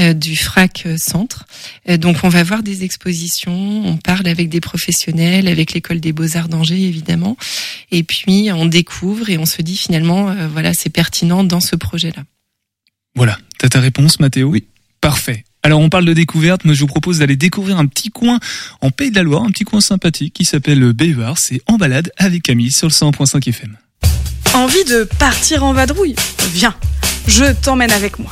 [0.00, 1.46] euh, du FRAC euh, Centre.
[1.88, 6.48] Donc on va voir des expositions, on parle avec des professionnels, avec l'école des beaux-arts
[6.48, 7.36] d'Angers évidemment.
[7.92, 12.24] Et puis on découvre et on se dit finalement, voilà, c'est pertinent dans ce projet-là.
[13.16, 14.66] Voilà, t'as ta réponse, Mathéo Oui.
[15.00, 15.44] Parfait.
[15.62, 18.38] Alors on parle de découverte, moi je vous propose d'aller découvrir un petit coin
[18.82, 22.12] en Pays de la Loire, un petit coin sympathique qui s'appelle Béhuard, c'est en balade
[22.18, 23.76] avec Camille sur le 100.5 FM.
[24.54, 26.14] Envie de partir en vadrouille?
[26.52, 26.74] Viens,
[27.26, 28.30] je t'emmène avec moi.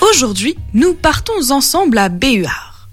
[0.00, 2.88] Aujourd'hui, nous partons ensemble à Béhuard.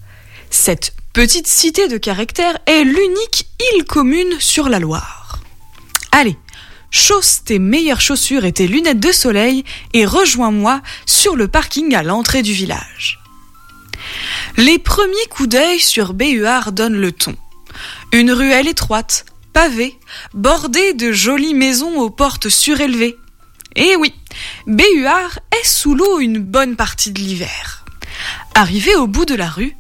[0.52, 5.40] Cette petite cité de caractère est l'unique île commune sur la Loire.
[6.12, 6.38] Allez,
[6.94, 12.04] chausse tes meilleures chaussures et tes lunettes de soleil et rejoins-moi sur le parking à
[12.04, 13.20] l'entrée du village.
[14.58, 17.36] Les premiers coups d'œil sur Béhuard donnent le ton.
[18.12, 19.98] Une ruelle étroite, pavée,
[20.36, 23.18] bordée de jolies maisons aux portes surélevées.
[23.76, 24.14] Et oui,
[24.68, 27.86] Béhuard est sous l'eau une bonne partie de l'hiver.
[28.54, 29.76] Arrivé au bout de la rue,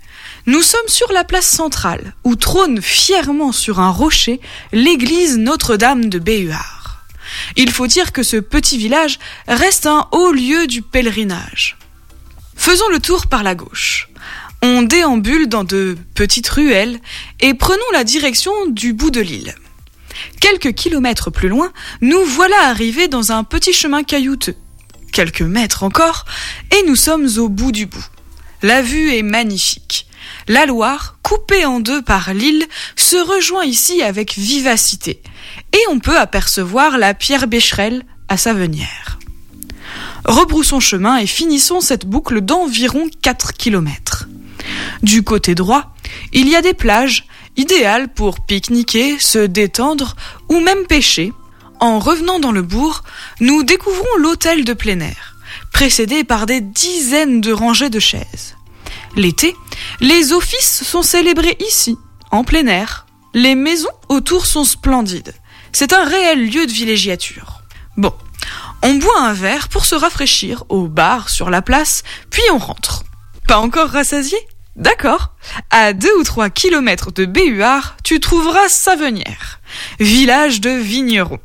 [0.47, 6.17] nous sommes sur la place centrale, où trône fièrement sur un rocher l'église Notre-Dame de
[6.17, 6.83] Béhuard.
[7.56, 11.78] Il faut dire que ce petit village reste un haut lieu du pèlerinage.
[12.56, 14.10] Faisons le tour par la gauche.
[14.62, 17.00] On déambule dans de petites ruelles
[17.41, 19.56] et prenons la direction du bout de l'île.
[20.39, 24.56] Quelques kilomètres plus loin, nous voilà arrivés dans un petit chemin caillouteux.
[25.12, 26.26] Quelques mètres encore,
[26.72, 28.06] et nous sommes au bout du bout.
[28.62, 30.08] La vue est magnifique.
[30.48, 32.65] La Loire, coupée en deux par l'île,
[32.96, 35.22] se rejoint ici avec vivacité,
[35.72, 39.20] et on peut apercevoir la pierre Bécherel à sa venière.
[40.26, 44.28] Rebroussons chemin et finissons cette boucle d'environ 4 kilomètres.
[45.02, 45.94] Du côté droit,
[46.32, 47.26] il y a des plages,
[47.58, 50.16] idéales pour pique-niquer, se détendre
[50.50, 51.34] ou même pêcher.
[51.80, 53.04] En revenant dans le bourg,
[53.42, 55.36] nous découvrons l'hôtel de plein air,
[55.74, 58.56] précédé par des dizaines de rangées de chaises.
[59.18, 59.54] L'été,
[60.00, 61.98] les offices sont célébrés ici,
[62.32, 63.06] en plein air.
[63.34, 65.34] Les maisons autour sont splendides.
[65.76, 67.64] C'est un réel lieu de villégiature.
[67.98, 68.14] Bon,
[68.84, 73.04] on boit un verre pour se rafraîchir au bar sur la place, puis on rentre.
[73.48, 74.38] Pas encore rassasié?
[74.76, 75.34] D'accord.
[75.72, 79.60] À deux ou trois kilomètres de Béhuard, tu trouveras Savenière,
[80.00, 81.40] village de vignerons.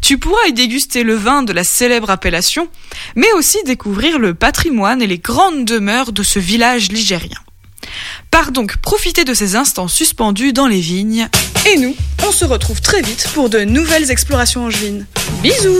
[0.00, 2.68] Tu pourras y déguster le vin de la célèbre appellation,
[3.16, 7.38] mais aussi découvrir le patrimoine et les grandes demeures de ce village ligérien.
[8.30, 11.28] Pars donc profiter de ces instants suspendus dans les vignes
[11.66, 11.96] Et nous,
[12.26, 15.06] on se retrouve très vite pour de nouvelles explorations angevines.
[15.42, 15.78] Bisous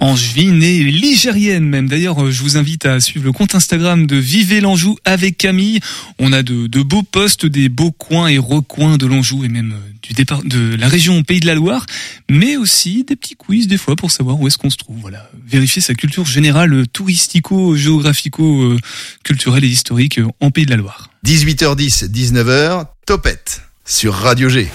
[0.00, 1.88] angevine et ligérienne même.
[1.88, 5.80] D'ailleurs, euh, je vous invite à suivre le compte Instagram de Vivez l'Anjou avec Camille.
[6.18, 9.72] On a de, de, beaux posts, des beaux coins et recoins de l'Anjou et même
[9.72, 11.86] euh, du départ de la région Pays de la Loire,
[12.30, 14.98] mais aussi des petits quiz des fois pour savoir où est-ce qu'on se trouve.
[15.00, 18.76] Voilà, vérifier sa culture générale euh, touristico, géographico,
[19.24, 21.10] culturelle et historique en Pays de la Loire.
[21.24, 24.68] 18h10, 19h, Topette sur Radio G.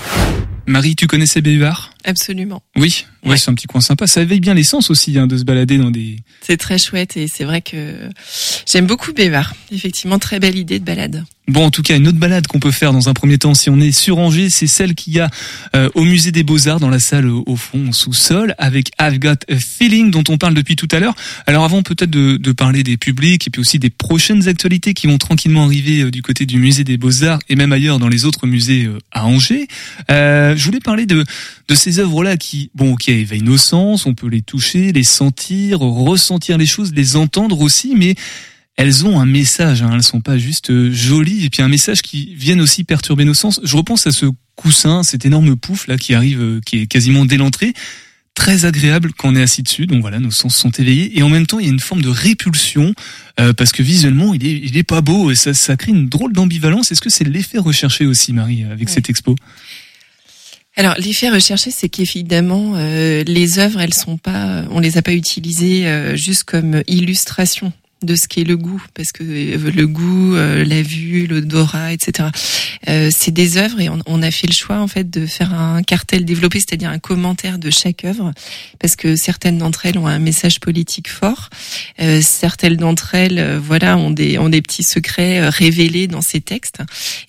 [0.66, 2.62] Marie, tu connaissais Béhuard Absolument.
[2.76, 4.08] Oui, ouais, c'est un petit coin sympa.
[4.08, 6.18] Ça éveille bien l'essence aussi hein, de se balader dans des.
[6.42, 8.10] C'est très chouette et c'est vrai que
[8.66, 9.54] j'aime beaucoup Béhuard.
[9.72, 11.24] Effectivement, très belle idée de balade.
[11.50, 13.70] Bon, en tout cas, une autre balade qu'on peut faire dans un premier temps si
[13.70, 15.30] on est sur Angers, c'est celle qu'il y a
[15.76, 19.58] euh, au musée des Beaux-Arts dans la salle au fond, sous-sol, avec I've Got a
[19.58, 21.16] Feeling dont on parle depuis tout à l'heure.
[21.46, 25.08] Alors avant peut-être de, de, parler des publics et puis aussi des prochaines actualités qui
[25.08, 28.24] vont tranquillement arriver euh, du côté du musée des Beaux-Arts et même ailleurs dans les
[28.24, 29.68] autres musées euh, à Angers,
[30.08, 31.26] je voulais parler de,
[31.68, 35.80] de ces œuvres-là qui, bon, qui éveillent nos sens, on peut les toucher, les sentir,
[35.80, 38.16] ressentir les choses, les entendre aussi, mais
[38.76, 42.02] elles ont un message, hein, elles sont pas juste euh, jolies, et puis un message
[42.02, 43.60] qui vient aussi perturber nos sens.
[43.64, 44.26] Je repense à ce
[44.56, 47.74] coussin, cet énorme pouf là qui arrive, euh, qui est quasiment dès l'entrée,
[48.34, 49.86] très agréable quand on est assis dessus.
[49.86, 52.02] Donc voilà, nos sens sont éveillés, et en même temps il y a une forme
[52.02, 52.96] de répulsion
[53.40, 55.30] euh, parce que visuellement il est, il est pas beau.
[55.30, 56.92] Et ça, ça crée une drôle d'ambivalence.
[56.92, 59.36] Est-ce que c'est l'effet recherché aussi, Marie, avec cette expo?
[60.76, 66.16] Alors l'effet recherché, c'est qu'évidemment les œuvres, elles sont pas, on les a pas utilisées
[66.16, 67.72] juste comme illustration
[68.04, 72.30] de ce qu'est le goût, parce que euh, le goût, euh, la vue, l'odorat, etc.
[72.90, 75.84] Euh, c'est des œuvres et on, a fait le choix en fait de faire un
[75.84, 78.32] cartel développé, c'est-à-dire un commentaire de chaque œuvre,
[78.80, 81.50] parce que certaines d'entre elles ont un message politique fort,
[82.22, 86.80] certaines d'entre elles, voilà, ont des ont des petits secrets révélés dans ces textes.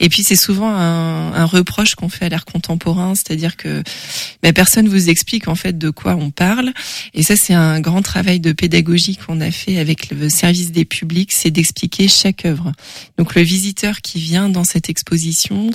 [0.01, 3.83] Et puis c'est souvent un, un reproche qu'on fait à l'art contemporain, c'est-à-dire que
[4.43, 6.73] ben, personne vous explique en fait de quoi on parle.
[7.15, 10.85] Et ça c'est un grand travail de pédagogie qu'on a fait avec le service des
[10.85, 12.73] publics, c'est d'expliquer chaque œuvre.
[13.19, 15.71] Donc le visiteur qui vient dans cette exposition,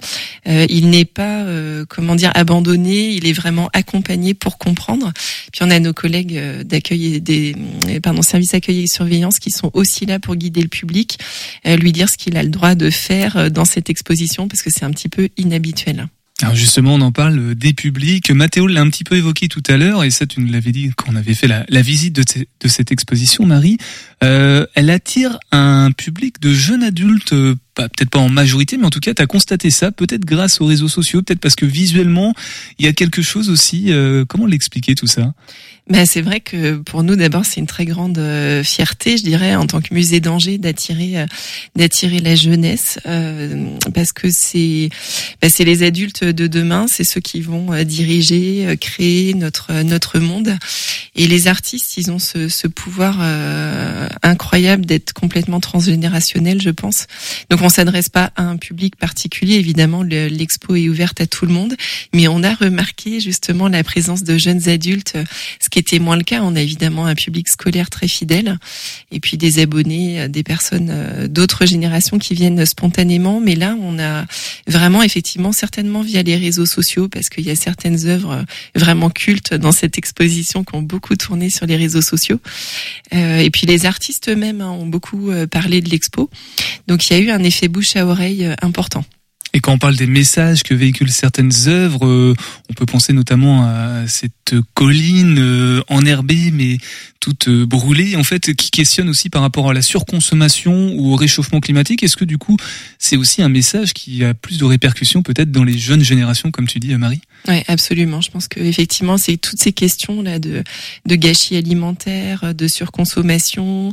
[0.47, 5.11] euh, il n'est pas, euh, comment dire, abandonné, il est vraiment accompagné pour comprendre.
[5.51, 7.55] Puis on a nos collègues euh, d'accueil et des,
[8.01, 11.19] pardon, service accueil et surveillance qui sont aussi là pour guider le public,
[11.65, 14.83] lui dire ce qu'il a le droit de faire dans cette exposition parce que c'est
[14.83, 16.07] un petit peu inhabituel.
[16.41, 18.31] Alors justement, on en parle des publics.
[18.31, 20.89] Mathéo l'a un petit peu évoqué tout à l'heure, et ça, tu nous l'avais dit
[20.95, 23.77] quand on avait fait la, visite de, cette exposition, Marie.
[24.23, 28.89] Euh, elle attire un public de jeunes adultes, euh, peut-être pas en majorité, mais en
[28.89, 32.33] tout cas, tu constaté ça, peut-être grâce aux réseaux sociaux, peut-être parce que visuellement,
[32.77, 33.85] il y a quelque chose aussi.
[33.89, 35.33] Euh, comment l'expliquer tout ça?
[35.89, 39.55] Ben, c'est vrai que pour nous d'abord c'est une très grande euh, fierté, je dirais,
[39.55, 41.25] en tant que musée d'Angers, d'attirer euh,
[41.75, 44.89] d'attirer la jeunesse, euh, parce que c'est
[45.41, 50.55] ben, c'est les adultes de demain, c'est ceux qui vont diriger, créer notre notre monde,
[51.15, 53.17] et les artistes, ils ont ce, ce pouvoir
[54.23, 57.07] incroyable d'être complètement transgénérationnel, je pense.
[57.49, 61.53] Donc on s'adresse pas à un public particulier, évidemment, l'expo est ouverte à tout le
[61.53, 61.75] monde,
[62.13, 65.17] mais on a remarqué justement la présence de jeunes adultes,
[65.59, 66.41] ce qui était moins le cas.
[66.43, 68.57] On a évidemment un public scolaire très fidèle
[69.11, 73.39] et puis des abonnés, euh, des personnes euh, d'autres générations qui viennent spontanément.
[73.39, 74.25] Mais là, on a
[74.67, 78.43] vraiment effectivement certainement via les réseaux sociaux parce qu'il y a certaines œuvres euh,
[78.75, 82.39] vraiment cultes dans cette exposition qui ont beaucoup tourné sur les réseaux sociaux.
[83.11, 86.29] et puis les artistes eux-mêmes hein, ont beaucoup parlé de l'expo.
[86.87, 89.03] Donc il y a eu un effet bouche à oreille important.
[89.53, 92.35] Et quand on parle des messages que véhiculent certaines œuvres, euh,
[92.69, 96.77] on peut penser notamment à cette colline euh, enherbée mais
[97.19, 101.15] toute euh, brûlée, en fait, qui questionne aussi par rapport à la surconsommation ou au
[101.15, 102.03] réchauffement climatique.
[102.03, 102.57] Est-ce que du coup,
[102.99, 106.67] c'est aussi un message qui a plus de répercussions peut-être dans les jeunes générations, comme
[106.67, 108.21] tu dis, Marie oui, absolument.
[108.21, 110.63] Je pense que effectivement, c'est toutes ces questions là de
[111.05, 113.91] de gâchis alimentaire, de surconsommation.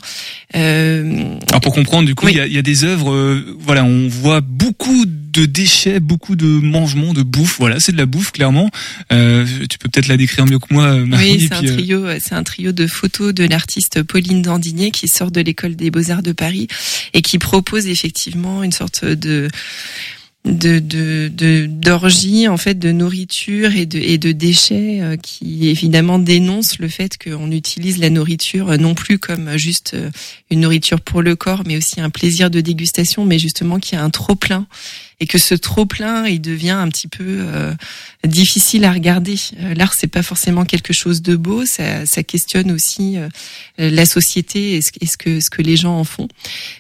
[0.54, 1.38] Euh...
[1.48, 3.12] Alors pour comprendre, du coup, il y, a, y, a, des œuvres.
[3.12, 7.58] Euh, voilà, on voit beaucoup de déchets, beaucoup de mangements, de bouffe.
[7.58, 8.70] Voilà, c'est de la bouffe clairement.
[9.12, 11.32] Euh, tu peux peut-être la décrire mieux que moi, Marie.
[11.32, 12.06] Oui, c'est un euh, trio.
[12.20, 16.10] C'est un trio de photos de l'artiste Pauline Dandinier qui sort de l'école des beaux
[16.10, 16.68] arts de Paris
[17.12, 19.48] et qui propose effectivement une sorte de
[20.46, 26.18] de de d'orgie en fait de nourriture et de et de déchets euh, qui évidemment
[26.18, 30.10] dénoncent le fait qu'on utilise la nourriture euh, non plus comme juste euh,
[30.50, 34.02] une nourriture pour le corps mais aussi un plaisir de dégustation mais justement qui a
[34.02, 34.66] un trop plein
[35.20, 37.72] et que ce trop plein il devient un petit peu euh,
[38.26, 39.36] difficile à regarder.
[39.60, 43.28] Euh, L'art c'est pas forcément quelque chose de beau, ça, ça questionne aussi euh,
[43.78, 46.28] la société et ce, que ce que les gens en font.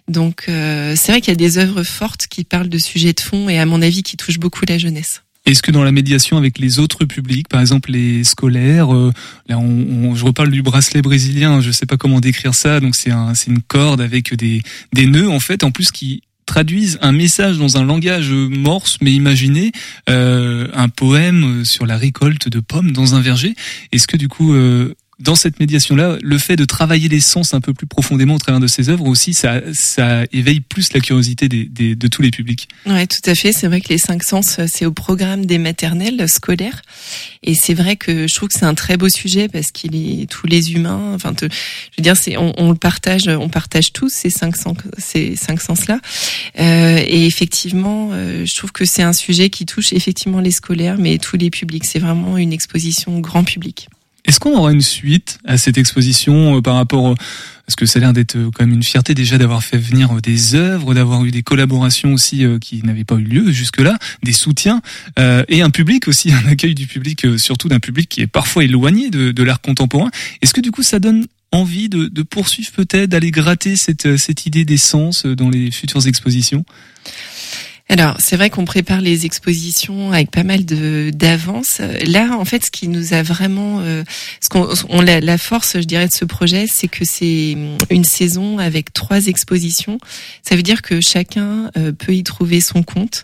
[0.08, 3.20] Donc euh, c'est vrai qu'il y a des œuvres fortes qui parlent de sujets de
[3.20, 5.22] fond et à mon avis qui touchent beaucoup la jeunesse.
[5.46, 9.12] Est-ce que dans la médiation avec les autres publics, par exemple les scolaires, euh,
[9.48, 9.62] là on,
[10.10, 13.32] on- je reparle du bracelet brésilien, je sais pas comment décrire ça, donc c'est un,
[13.34, 14.62] c'est une corde avec des,
[14.92, 19.12] des nœuds en fait, en plus qui traduisent un message dans un langage morse mais
[19.12, 19.72] imaginé,
[20.08, 23.54] euh, un poème sur la récolte de pommes dans un verger.
[23.92, 27.60] Est-ce que du coup euh, dans cette médiation-là, le fait de travailler les sens un
[27.62, 31.48] peu plus profondément au travers de ces œuvres aussi, ça, ça éveille plus la curiosité
[31.48, 32.68] des, des- de tous les publics.
[32.84, 33.52] Ouais, tout à fait.
[33.52, 36.82] C'est vrai que les cinq sens, euh, c'est au programme des maternelles scolaires.
[37.42, 40.26] Et c'est vrai que je trouve que c'est un très beau sujet parce qu'il est
[40.30, 41.12] tous les humains.
[41.14, 45.34] Enfin, je veux dire, on, on le partage, on partage tous ces cinq sens, ces
[45.34, 45.98] cinq sens-là.
[46.60, 50.96] Euh, et effectivement, euh, je trouve que c'est un sujet qui touche effectivement les scolaires,
[50.98, 51.86] mais tous les publics.
[51.86, 53.88] C'est vraiment une exposition grand public.
[54.26, 57.14] Est-ce qu'on aura une suite à cette exposition euh, par rapport, euh,
[57.66, 60.12] parce que ça a l'air d'être euh, quand même une fierté déjà d'avoir fait venir
[60.12, 63.98] euh, des œuvres, d'avoir eu des collaborations aussi euh, qui n'avaient pas eu lieu jusque-là,
[64.22, 64.82] des soutiens
[65.18, 68.26] euh, et un public aussi, un accueil du public, euh, surtout d'un public qui est
[68.26, 70.10] parfois éloigné de, de l'art contemporain.
[70.42, 74.16] Est-ce que du coup ça donne envie de, de poursuivre peut-être, d'aller gratter cette, euh,
[74.16, 76.64] cette idée d'essence euh, dans les futures expositions?
[77.88, 81.80] Alors, c'est vrai qu'on prépare les expositions avec pas mal de d'avance.
[82.04, 84.02] Là, en fait, ce qui nous a vraiment, euh,
[84.40, 88.02] ce qu'on, on, la, force, je dirais, de ce projet, c'est que c'est hum, une
[88.02, 89.98] saison avec trois expositions.
[90.42, 93.22] Ça veut dire que chacun euh, peut y trouver son compte.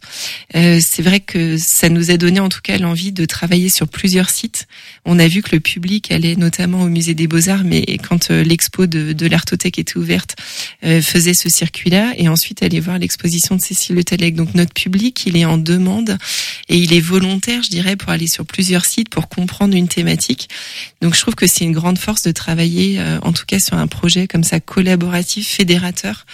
[0.55, 3.89] Euh, c'est vrai que ça nous a donné, en tout cas, l'envie de travailler sur
[3.89, 4.69] plusieurs sites.
[5.05, 8.31] On a vu que le public allait notamment au musée des Beaux Arts, mais quand
[8.31, 10.37] l'expo de, de l'Artothèque était ouverte,
[10.83, 14.37] faisait ce circuit-là, et ensuite aller voir l'exposition de Cécile Le Tallec.
[14.37, 16.19] Donc notre public, il est en demande
[16.69, 20.49] et il est volontaire, je dirais, pour aller sur plusieurs sites pour comprendre une thématique.
[21.01, 23.77] Donc je trouve que c'est une grande force de travailler, euh, en tout cas sur
[23.77, 26.27] un projet comme ça collaboratif, fédérateur.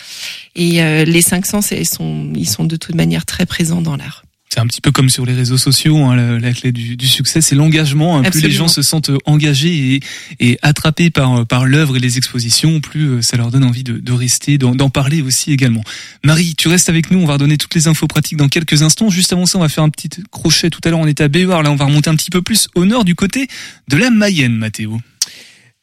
[0.54, 3.96] Et euh, les cinq sens, ils sont, ils sont de toute manière très présents dans
[3.96, 4.24] l'art.
[4.50, 7.06] C'est un petit peu comme sur les réseaux sociaux, hein, la, la clé du, du
[7.06, 8.16] succès, c'est l'engagement.
[8.16, 8.22] hein.
[8.30, 10.00] Plus les gens se sentent engagés et,
[10.40, 13.98] et attrapés par, par l'œuvre et les expositions, plus euh, ça leur donne envie de,
[13.98, 15.82] de rester, d'en parler aussi également.
[16.24, 19.10] Marie, tu restes avec nous, on va redonner toutes les infos pratiques dans quelques instants.
[19.10, 20.70] Juste avant ça, on va faire un petit crochet.
[20.70, 22.68] Tout à l'heure, on était à Béhuard, là on va remonter un petit peu plus
[22.74, 23.48] au nord du côté
[23.88, 24.98] de la Mayenne, Mathéo.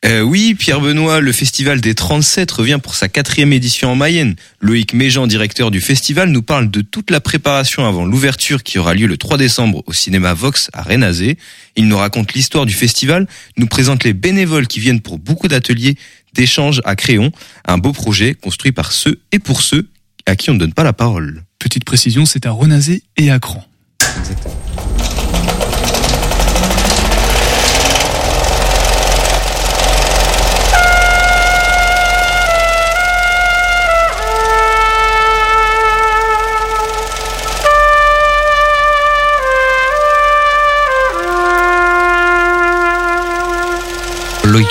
[0.05, 4.35] Euh, oui, Pierre Benoît, le festival des 37 revient pour sa quatrième édition en Mayenne.
[4.61, 8.93] Loïc Méjean, directeur du festival, nous parle de toute la préparation avant l'ouverture qui aura
[8.93, 11.39] lieu le 3 décembre au cinéma Vox à Rénazé.
[11.75, 13.25] Il nous raconte l'histoire du festival,
[13.57, 15.95] nous présente les bénévoles qui viennent pour beaucoup d'ateliers
[16.33, 17.31] d'échange à Créon,
[17.65, 19.87] un beau projet construit par ceux et pour ceux
[20.27, 21.43] à qui on ne donne pas la parole.
[21.57, 23.65] Petite précision, c'est à Renazé et à Cran.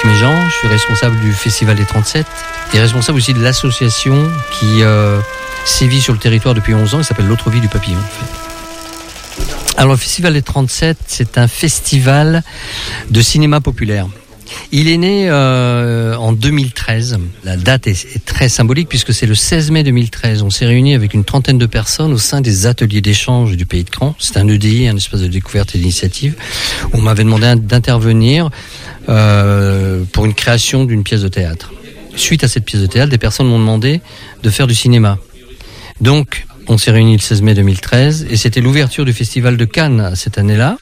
[0.07, 2.27] Je suis responsable du Festival des 37
[2.75, 5.19] et responsable aussi de l'association qui euh,
[5.65, 7.99] sévit sur le territoire depuis 11 ans et s'appelle L'autre vie du papillon.
[9.79, 12.43] Alors le Festival des 37, c'est un festival
[13.11, 14.07] de cinéma populaire.
[14.73, 17.19] Il est né euh, en 2013.
[17.45, 20.43] La date est, est très symbolique puisque c'est le 16 mai 2013.
[20.43, 23.85] On s'est réunis avec une trentaine de personnes au sein des ateliers d'échange du Pays
[23.85, 24.15] de Cran.
[24.19, 26.35] C'est un EDI, un espace de découverte et d'initiative.
[26.93, 28.51] On m'avait demandé d'intervenir
[29.07, 31.73] pour une création d'une pièce de théâtre.
[32.17, 34.01] Suite à cette pièce de théâtre, des personnes m'ont demandé
[34.43, 35.19] de faire du cinéma.
[36.01, 40.13] Donc, on s'est réunis le 16 mai 2013 et c'était l'ouverture du festival de Cannes
[40.15, 40.79] cette année-là.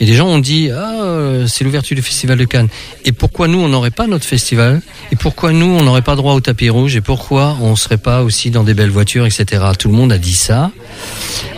[0.00, 2.68] Et des gens ont dit ah c'est l'ouverture du festival de Cannes.
[3.04, 4.82] Et pourquoi nous on n'aurait pas notre festival?
[5.12, 6.96] Et pourquoi nous on n'aurait pas droit au tapis rouge?
[6.96, 9.62] Et pourquoi on serait pas aussi dans des belles voitures, etc.
[9.78, 10.70] Tout le monde a dit ça.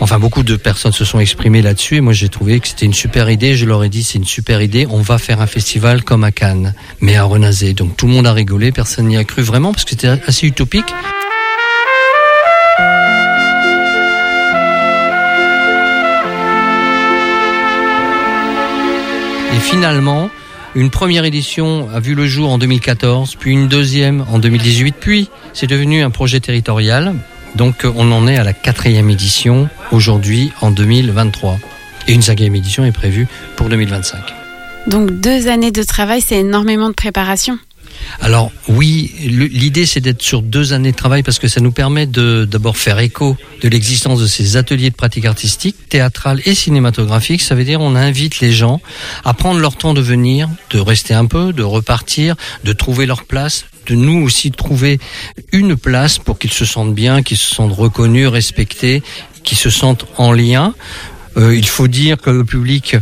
[0.01, 2.95] Enfin beaucoup de personnes se sont exprimées là-dessus et moi j'ai trouvé que c'était une
[2.95, 3.57] super idée.
[3.57, 4.87] Je leur ai dit c'est une super idée.
[4.91, 7.72] On va faire un festival comme à Cannes, mais à Renazé.
[7.74, 10.47] Donc tout le monde a rigolé, personne n'y a cru vraiment parce que c'était assez
[10.47, 10.87] utopique.
[19.57, 20.28] Et finalement,
[20.74, 25.30] une première édition a vu le jour en 2014, puis une deuxième en 2018, puis
[25.54, 27.14] c'est devenu un projet territorial.
[27.54, 31.59] Donc on en est à la quatrième édition aujourd'hui en 2023.
[32.07, 34.18] Et une cinquième édition est prévue pour 2025.
[34.88, 37.59] Donc deux années de travail, c'est énormément de préparation.
[38.20, 42.07] Alors oui, l'idée c'est d'être sur deux années de travail parce que ça nous permet
[42.07, 47.42] de d'abord faire écho de l'existence de ces ateliers de pratique artistique, théâtrale et cinématographique.
[47.42, 48.80] Ça veut dire on invite les gens
[49.24, 53.24] à prendre leur temps de venir, de rester un peu, de repartir, de trouver leur
[53.24, 54.98] place, de nous aussi trouver
[55.52, 59.02] une place pour qu'ils se sentent bien, qu'ils se sentent reconnus, respectés,
[59.42, 60.74] qu'ils se sentent en lien.
[61.36, 62.96] Euh, il faut dire que le public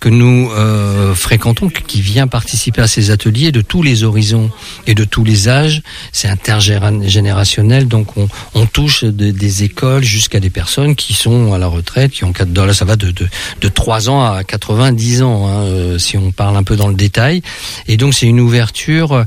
[0.00, 4.50] que nous euh, fréquentons, qui vient participer à ces ateliers de tous les horizons
[4.86, 8.08] et de tous les âges, c'est intergénérationnel, donc
[8.54, 12.32] on, touche de- des écoles jusqu'à des personnes qui sont à la retraite, qui ont
[12.32, 13.28] 4 dollars, ça va de, de,
[13.60, 16.94] de 3 ans à 90 ans, hein, euh, si on parle un peu dans le
[16.94, 17.42] détail.
[17.86, 19.24] Et donc c'est une ouverture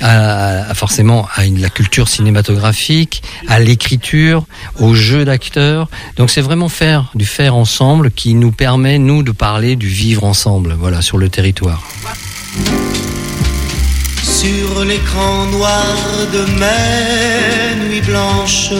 [0.00, 4.44] à, forcément à la culture cinématographique, à l'écriture,
[4.78, 5.88] au jeu d'acteurs.
[6.16, 10.11] Donc c'est vraiment faire du faire ensemble qui nous permet nous de parler du vivre
[10.20, 11.82] ensemble, voilà, sur le territoire.
[14.22, 15.96] Sur l'écran noir
[16.32, 18.72] de mes nuits blanches,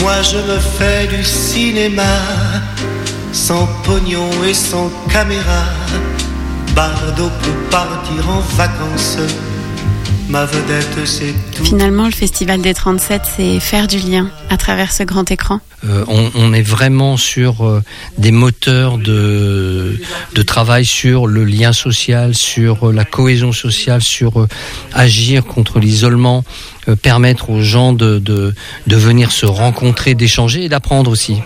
[0.00, 2.16] moi je me fais du cinéma,
[3.32, 5.64] sans pognon et sans caméra.
[6.74, 9.18] Bardot peut partir en vacances,
[10.28, 11.64] ma vedette c'est tout.
[11.64, 15.60] Finalement, le Festival des 37, c'est faire du lien à travers ce grand écran.
[15.86, 16.04] Euh,
[16.34, 17.82] on, est vraiment sur euh,
[18.16, 19.98] des moteurs de,
[20.46, 24.46] travail sur le lien social, sur euh, la cohésion sociale, sur
[24.92, 26.44] agir contre l'isolement,
[27.02, 28.54] permettre aux gens de
[28.86, 31.36] venir se rencontrer, d'échanger et d'apprendre aussi.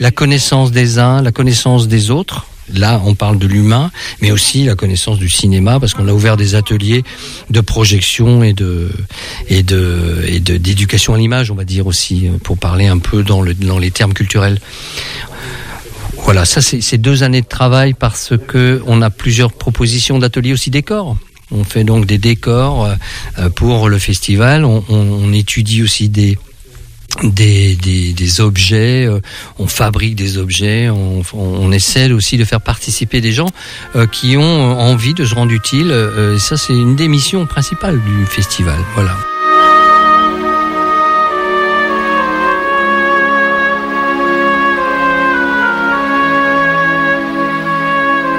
[0.00, 2.46] La connaissance des uns, la connaissance des autres.
[2.74, 3.90] Là, on parle de l'humain,
[4.20, 7.04] mais aussi la connaissance du cinéma, parce qu'on a ouvert des ateliers
[7.50, 8.90] de projection et de
[9.48, 13.42] et de et d'éducation à l'image, on va dire aussi, pour parler un peu dans
[13.42, 14.60] le dans les termes culturels.
[16.24, 20.70] Voilà, ça c'est deux années de travail parce que on a plusieurs propositions d'ateliers aussi
[20.70, 21.16] décors.
[21.50, 22.94] On fait donc des décors
[23.38, 24.66] euh, pour le festival.
[24.66, 26.36] On étudie aussi des
[27.22, 29.20] des, des, des objets, euh,
[29.58, 33.48] on fabrique des objets, on, on, on essaie aussi de faire participer des gens
[33.96, 35.90] euh, qui ont euh, envie de se rendre utiles.
[35.90, 38.78] euh, et ça, c'est une des missions principales du festival.
[38.94, 39.16] Voilà.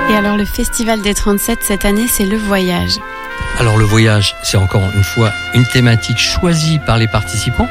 [0.10, 2.94] Et alors, le Festival des 37 cette année, c'est le voyage.
[3.60, 7.68] Alors le voyage, c'est encore une fois une thématique choisie par les participants.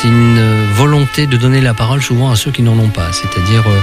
[0.00, 3.10] C'est une volonté de donner la parole souvent à ceux qui n'en ont pas.
[3.12, 3.80] C'est-à-dire, euh,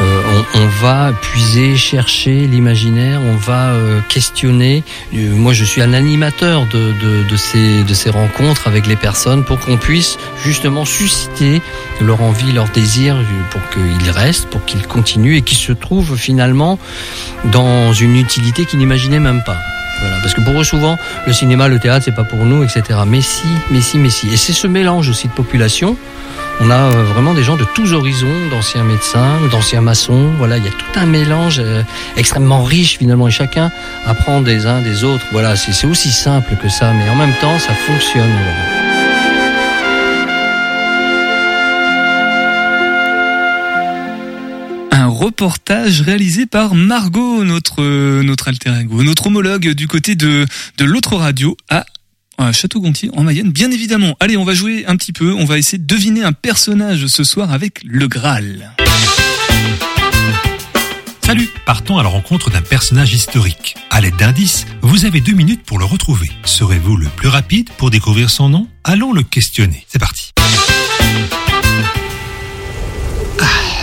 [0.00, 4.84] euh, on, va puiser, chercher l'imaginaire, on va euh, questionner.
[5.12, 9.76] Moi, je suis un animateur de, ces, de ces rencontres avec les personnes pour qu'on
[9.76, 11.60] puisse justement susciter
[12.00, 13.16] leur envie, leur désir,
[13.50, 16.78] pour qu'ils restent, pour qu'ils continuent et qu'ils se trouvent finalement
[17.46, 19.58] dans une utilité qu'ils n'imaginaient même pas.
[20.22, 22.82] Parce que pour eux souvent, le cinéma, le théâtre, c'est pas pour nous, etc.
[23.06, 24.32] Mais si, mais si, mais si.
[24.32, 25.96] Et c'est ce mélange aussi de population.
[26.60, 30.30] On a euh, vraiment des gens de tous horizons, d'anciens médecins, d'anciens maçons.
[30.38, 31.82] Voilà, il y a tout un mélange euh,
[32.16, 33.70] extrêmement riche finalement, et chacun
[34.06, 35.26] apprend des uns des autres.
[35.32, 38.32] Voilà, c'est aussi simple que ça, mais en même temps, ça fonctionne.
[45.16, 47.82] Reportage réalisé par Margot, notre
[48.22, 50.46] notre alter ego, notre homologue du côté de
[50.80, 51.86] l'autre radio à
[52.38, 54.16] à Château-Gontier en Mayenne, bien évidemment.
[54.20, 57.24] Allez, on va jouer un petit peu, on va essayer de deviner un personnage ce
[57.24, 58.74] soir avec le Graal.
[61.24, 63.74] Salut Partons à la rencontre d'un personnage historique.
[63.90, 66.30] À l'aide d'indices, vous avez deux minutes pour le retrouver.
[66.44, 68.68] Serez-vous le plus rapide pour découvrir son nom?
[68.84, 69.84] Allons le questionner.
[69.88, 70.30] C'est parti.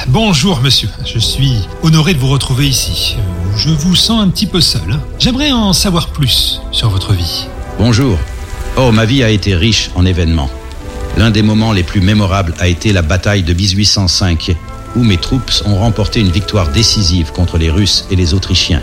[0.07, 3.15] Bonjour monsieur, je suis honoré de vous retrouver ici.
[3.55, 4.81] Je vous sens un petit peu seul.
[4.91, 4.99] hein.
[5.19, 7.45] J'aimerais en savoir plus sur votre vie.
[7.77, 8.17] Bonjour.
[8.77, 10.49] Oh, ma vie a été riche en événements.
[11.17, 14.55] L'un des moments les plus mémorables a été la bataille de 1805,
[14.95, 18.81] où mes troupes ont remporté une victoire décisive contre les Russes et les Autrichiens.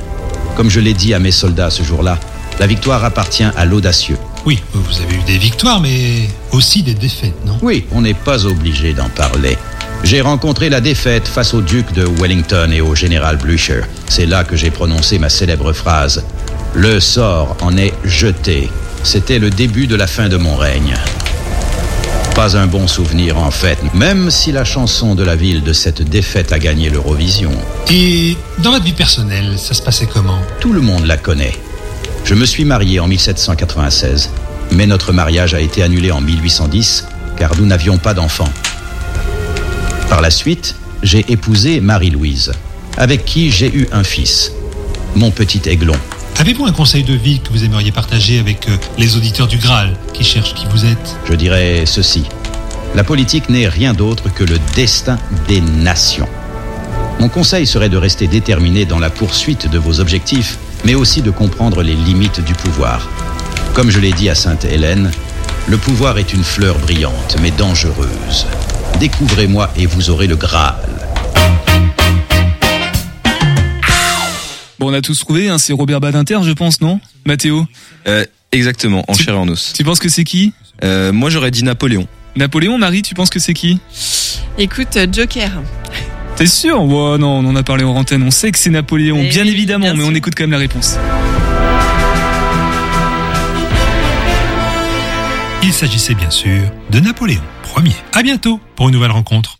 [0.56, 2.18] Comme je l'ai dit à mes soldats ce jour-là,
[2.60, 4.18] la victoire appartient à l'audacieux.
[4.46, 7.58] Oui, vous avez eu des victoires, mais aussi des défaites, non?
[7.62, 9.58] Oui, on n'est pas obligé d'en parler.
[10.02, 13.82] J'ai rencontré la défaite face au duc de Wellington et au général Blücher.
[14.08, 16.24] C'est là que j'ai prononcé ma célèbre phrase.
[16.74, 18.70] Le sort en est jeté.
[19.02, 20.96] C'était le début de la fin de mon règne.
[22.34, 26.02] Pas un bon souvenir en fait, même si la chanson de la ville de cette
[26.02, 27.52] défaite a gagné l'Eurovision.
[27.90, 30.38] Et dans votre vie personnelle, ça se passait comment?
[30.60, 31.54] Tout le monde la connaît.
[32.24, 34.30] Je me suis marié en 1796,
[34.72, 38.52] mais notre mariage a été annulé en 1810 car nous n'avions pas d'enfants.
[40.10, 42.50] Par la suite, j'ai épousé Marie-Louise,
[42.96, 44.50] avec qui j'ai eu un fils,
[45.14, 45.94] mon petit aiglon.
[46.40, 49.96] Avez-vous un conseil de vie que vous aimeriez partager avec euh, les auditeurs du Graal
[50.12, 51.16] qui cherchent qui vous êtes?
[51.28, 52.24] Je dirais ceci.
[52.96, 56.28] La politique n'est rien d'autre que le destin des nations.
[57.20, 61.30] Mon conseil serait de rester déterminé dans la poursuite de vos objectifs, mais aussi de
[61.30, 63.08] comprendre les limites du pouvoir.
[63.74, 65.12] Comme je l'ai dit à Sainte-Hélène,
[65.68, 68.46] le pouvoir est une fleur brillante, mais dangereuse.
[68.98, 70.76] Découvrez-moi et vous aurez le Graal.
[74.78, 77.00] Bon, on a tous trouvé, hein, c'est Robert Badinter, je pense, non?
[77.26, 77.66] Mathéo?
[78.08, 79.72] Euh, exactement, en chair et en os.
[79.74, 80.52] Tu penses que c'est qui?
[80.82, 82.06] Euh, moi j'aurais dit Napoléon.
[82.36, 83.78] Napoléon, Marie, tu penses que c'est qui?
[84.56, 85.50] Écoute, euh, Joker.
[86.36, 86.82] T'es sûr?
[86.82, 89.50] Ouais, non, on en a parlé en antenne, on sait que c'est Napoléon, bien oui,
[89.50, 90.96] évidemment, bien mais on écoute quand même la réponse.
[95.62, 97.42] Il s'agissait bien sûr de Napoléon
[97.78, 97.94] Ier.
[98.12, 99.58] À bientôt pour une nouvelle rencontre.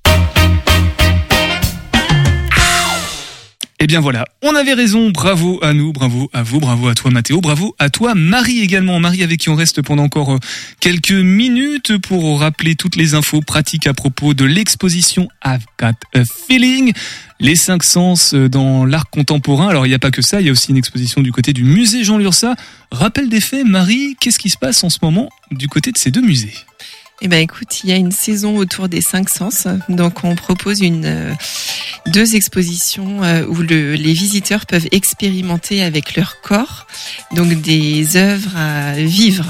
[3.82, 7.10] Eh bien voilà, on avait raison, bravo à nous, bravo à vous, bravo à toi
[7.10, 10.38] Mathéo, bravo à toi Marie également, Marie avec qui on reste pendant encore euh,
[10.80, 16.24] quelques minutes pour rappeler toutes les infos pratiques à propos de l'exposition I've Got a
[16.26, 16.92] Feeling,
[17.40, 19.68] les cinq sens euh, dans l'art contemporain.
[19.68, 21.54] Alors il n'y a pas que ça, il y a aussi une exposition du côté
[21.54, 22.56] du musée Jean Lursa.
[22.92, 26.10] Rappel des faits, Marie, qu'est-ce qui se passe en ce moment du côté de ces
[26.10, 26.52] deux musées?
[27.22, 30.80] Eh ben écoute, il y a une saison autour des cinq sens, donc on propose
[30.80, 31.34] une euh,
[32.06, 36.86] deux expositions euh, où le, les visiteurs peuvent expérimenter avec leur corps,
[37.32, 39.44] donc des œuvres à vivre.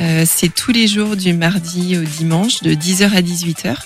[0.00, 3.76] Euh, c'est tous les jours du mardi au dimanche de 10h à 18h.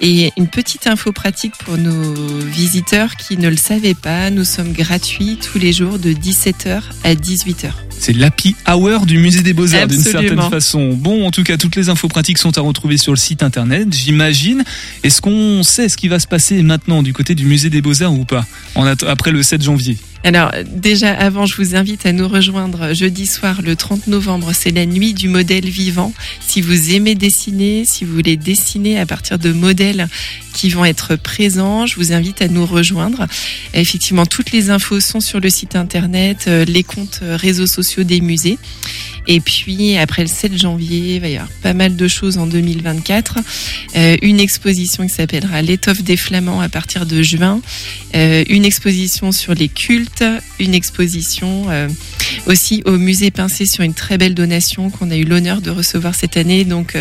[0.00, 2.14] Et une petite info pratique pour nos
[2.46, 7.14] visiteurs qui ne le savaient pas, nous sommes gratuits tous les jours de 17h à
[7.14, 7.70] 18h.
[7.98, 10.94] C'est l'happy hour du musée des beaux-arts d'une certaine façon.
[10.94, 13.94] Bon, en tout cas, toutes les infos pratiques sont à retrouver sur le site internet,
[13.94, 14.64] j'imagine.
[15.04, 18.12] Est-ce qu'on sait ce qui va se passer maintenant du côté du musée des beaux-arts
[18.12, 18.44] ou pas
[18.74, 19.98] en après le 7 janvier?
[20.24, 24.52] Alors déjà avant, je vous invite à nous rejoindre jeudi soir le 30 novembre.
[24.54, 26.12] C'est la nuit du modèle vivant.
[26.40, 30.06] Si vous aimez dessiner, si vous voulez dessiner à partir de modèles
[30.52, 33.26] qui vont être présents, je vous invite à nous rejoindre.
[33.74, 38.04] Effectivement, toutes les infos sont sur le site internet, euh, les comptes euh, réseaux sociaux
[38.04, 38.58] des musées.
[39.28, 42.46] Et puis après le 7 janvier, il va y avoir pas mal de choses en
[42.46, 43.38] 2024.
[43.96, 47.60] Euh, une exposition qui s'appellera L'étoffe des flamands à partir de juin.
[48.14, 50.24] Euh, une exposition sur les cultes,
[50.58, 51.88] une exposition euh,
[52.46, 56.14] aussi au musée Pincé sur une très belle donation qu'on a eu l'honneur de recevoir
[56.14, 56.64] cette année.
[56.64, 56.96] Donc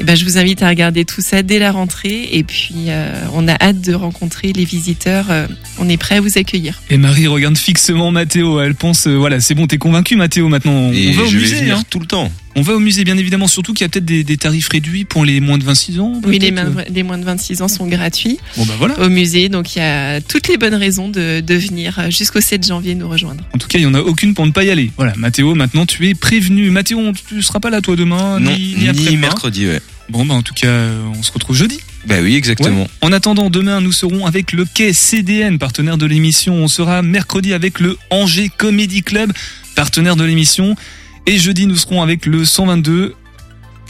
[0.00, 3.12] eh ben, je vous invite à regarder tout ça dès la rentrée et puis euh,
[3.34, 5.26] on a hâte de rencontrer les visiteurs.
[5.30, 5.46] Euh,
[5.78, 6.80] on est prêt à vous accueillir.
[6.90, 8.60] Et Marie regarde fixement Mathéo.
[8.60, 10.48] Elle pense, euh, voilà, c'est bon, t'es convaincu, Mathéo.
[10.48, 11.56] Maintenant, Et on va au je vais musée.
[11.60, 11.82] venir hein.
[11.90, 12.30] tout le temps.
[12.56, 13.46] On va au musée, bien évidemment.
[13.46, 16.20] Surtout qu'il y a peut-être des, des tarifs réduits pour les moins de 26 ans.
[16.26, 16.52] Oui, les,
[16.90, 18.98] les moins de 26 ans sont gratuits Bon bah voilà.
[19.00, 22.40] au musée, donc il y a toutes les bonnes raisons de, de venir euh, jusqu'au
[22.40, 23.44] 7 janvier nous rejoindre.
[23.54, 24.90] En tout cas, il y en a aucune pour ne pas y aller.
[24.96, 25.54] Voilà, Mathéo.
[25.54, 26.70] Maintenant, tu es prévenu.
[26.70, 29.20] Mathéo, on- tu seras pas là toi demain, Non, ni, ni ni après-demain.
[29.20, 29.80] mercredi, ouais.
[30.08, 31.78] Bon bah en tout cas, euh, on se retrouve jeudi.
[32.06, 32.82] Bah oui, exactement.
[32.84, 32.88] Ouais.
[33.02, 36.54] En attendant, demain, nous serons avec le Quai CDN, partenaire de l'émission.
[36.54, 39.32] On sera mercredi avec le Angers Comedy Club,
[39.74, 40.74] partenaire de l'émission.
[41.28, 43.14] Et jeudi, nous serons avec le 122,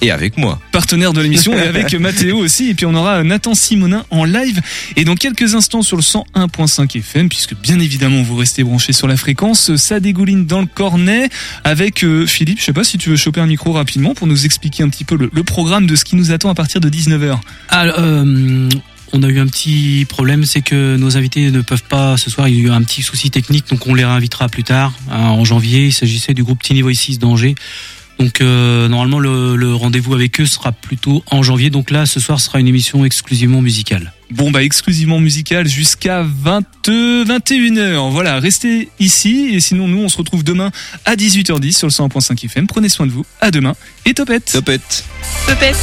[0.02, 0.58] Et avec moi.
[0.72, 2.70] partenaire de l'émission, et avec Mathéo aussi.
[2.70, 4.60] Et puis on aura Nathan Simonin en live.
[4.96, 9.06] Et dans quelques instants sur le 101.5 FM, puisque bien évidemment vous restez branchés sur
[9.06, 11.28] la fréquence, ça dégouline dans le cornet
[11.62, 12.58] avec euh, Philippe.
[12.58, 15.04] Je sais pas si tu veux choper un micro rapidement pour nous expliquer un petit
[15.04, 17.38] peu le, le programme de ce qui nous attend à partir de 19h.
[17.68, 18.68] Alors, euh,
[19.12, 22.48] on a eu un petit problème, c'est que nos invités ne peuvent pas ce soir.
[22.48, 25.28] Il y a eu un petit souci technique, donc on les réinvitera plus tard, hein,
[25.28, 25.86] en janvier.
[25.86, 27.54] Il s'agissait du groupe Tiny Voices d'Angers.
[28.18, 31.70] Donc euh, normalement le, le rendez-vous avec eux sera plutôt en janvier.
[31.70, 34.12] Donc là, ce soir sera une émission exclusivement musicale.
[34.30, 38.10] Bon bah exclusivement musical jusqu'à 20 21h.
[38.10, 40.70] Voilà, restez ici et sinon nous on se retrouve demain
[41.04, 42.66] à 18h10 sur le 101.5 FM.
[42.66, 43.24] Prenez soin de vous.
[43.40, 44.50] À demain et topette.
[44.52, 45.04] Topette.
[45.46, 45.76] Topette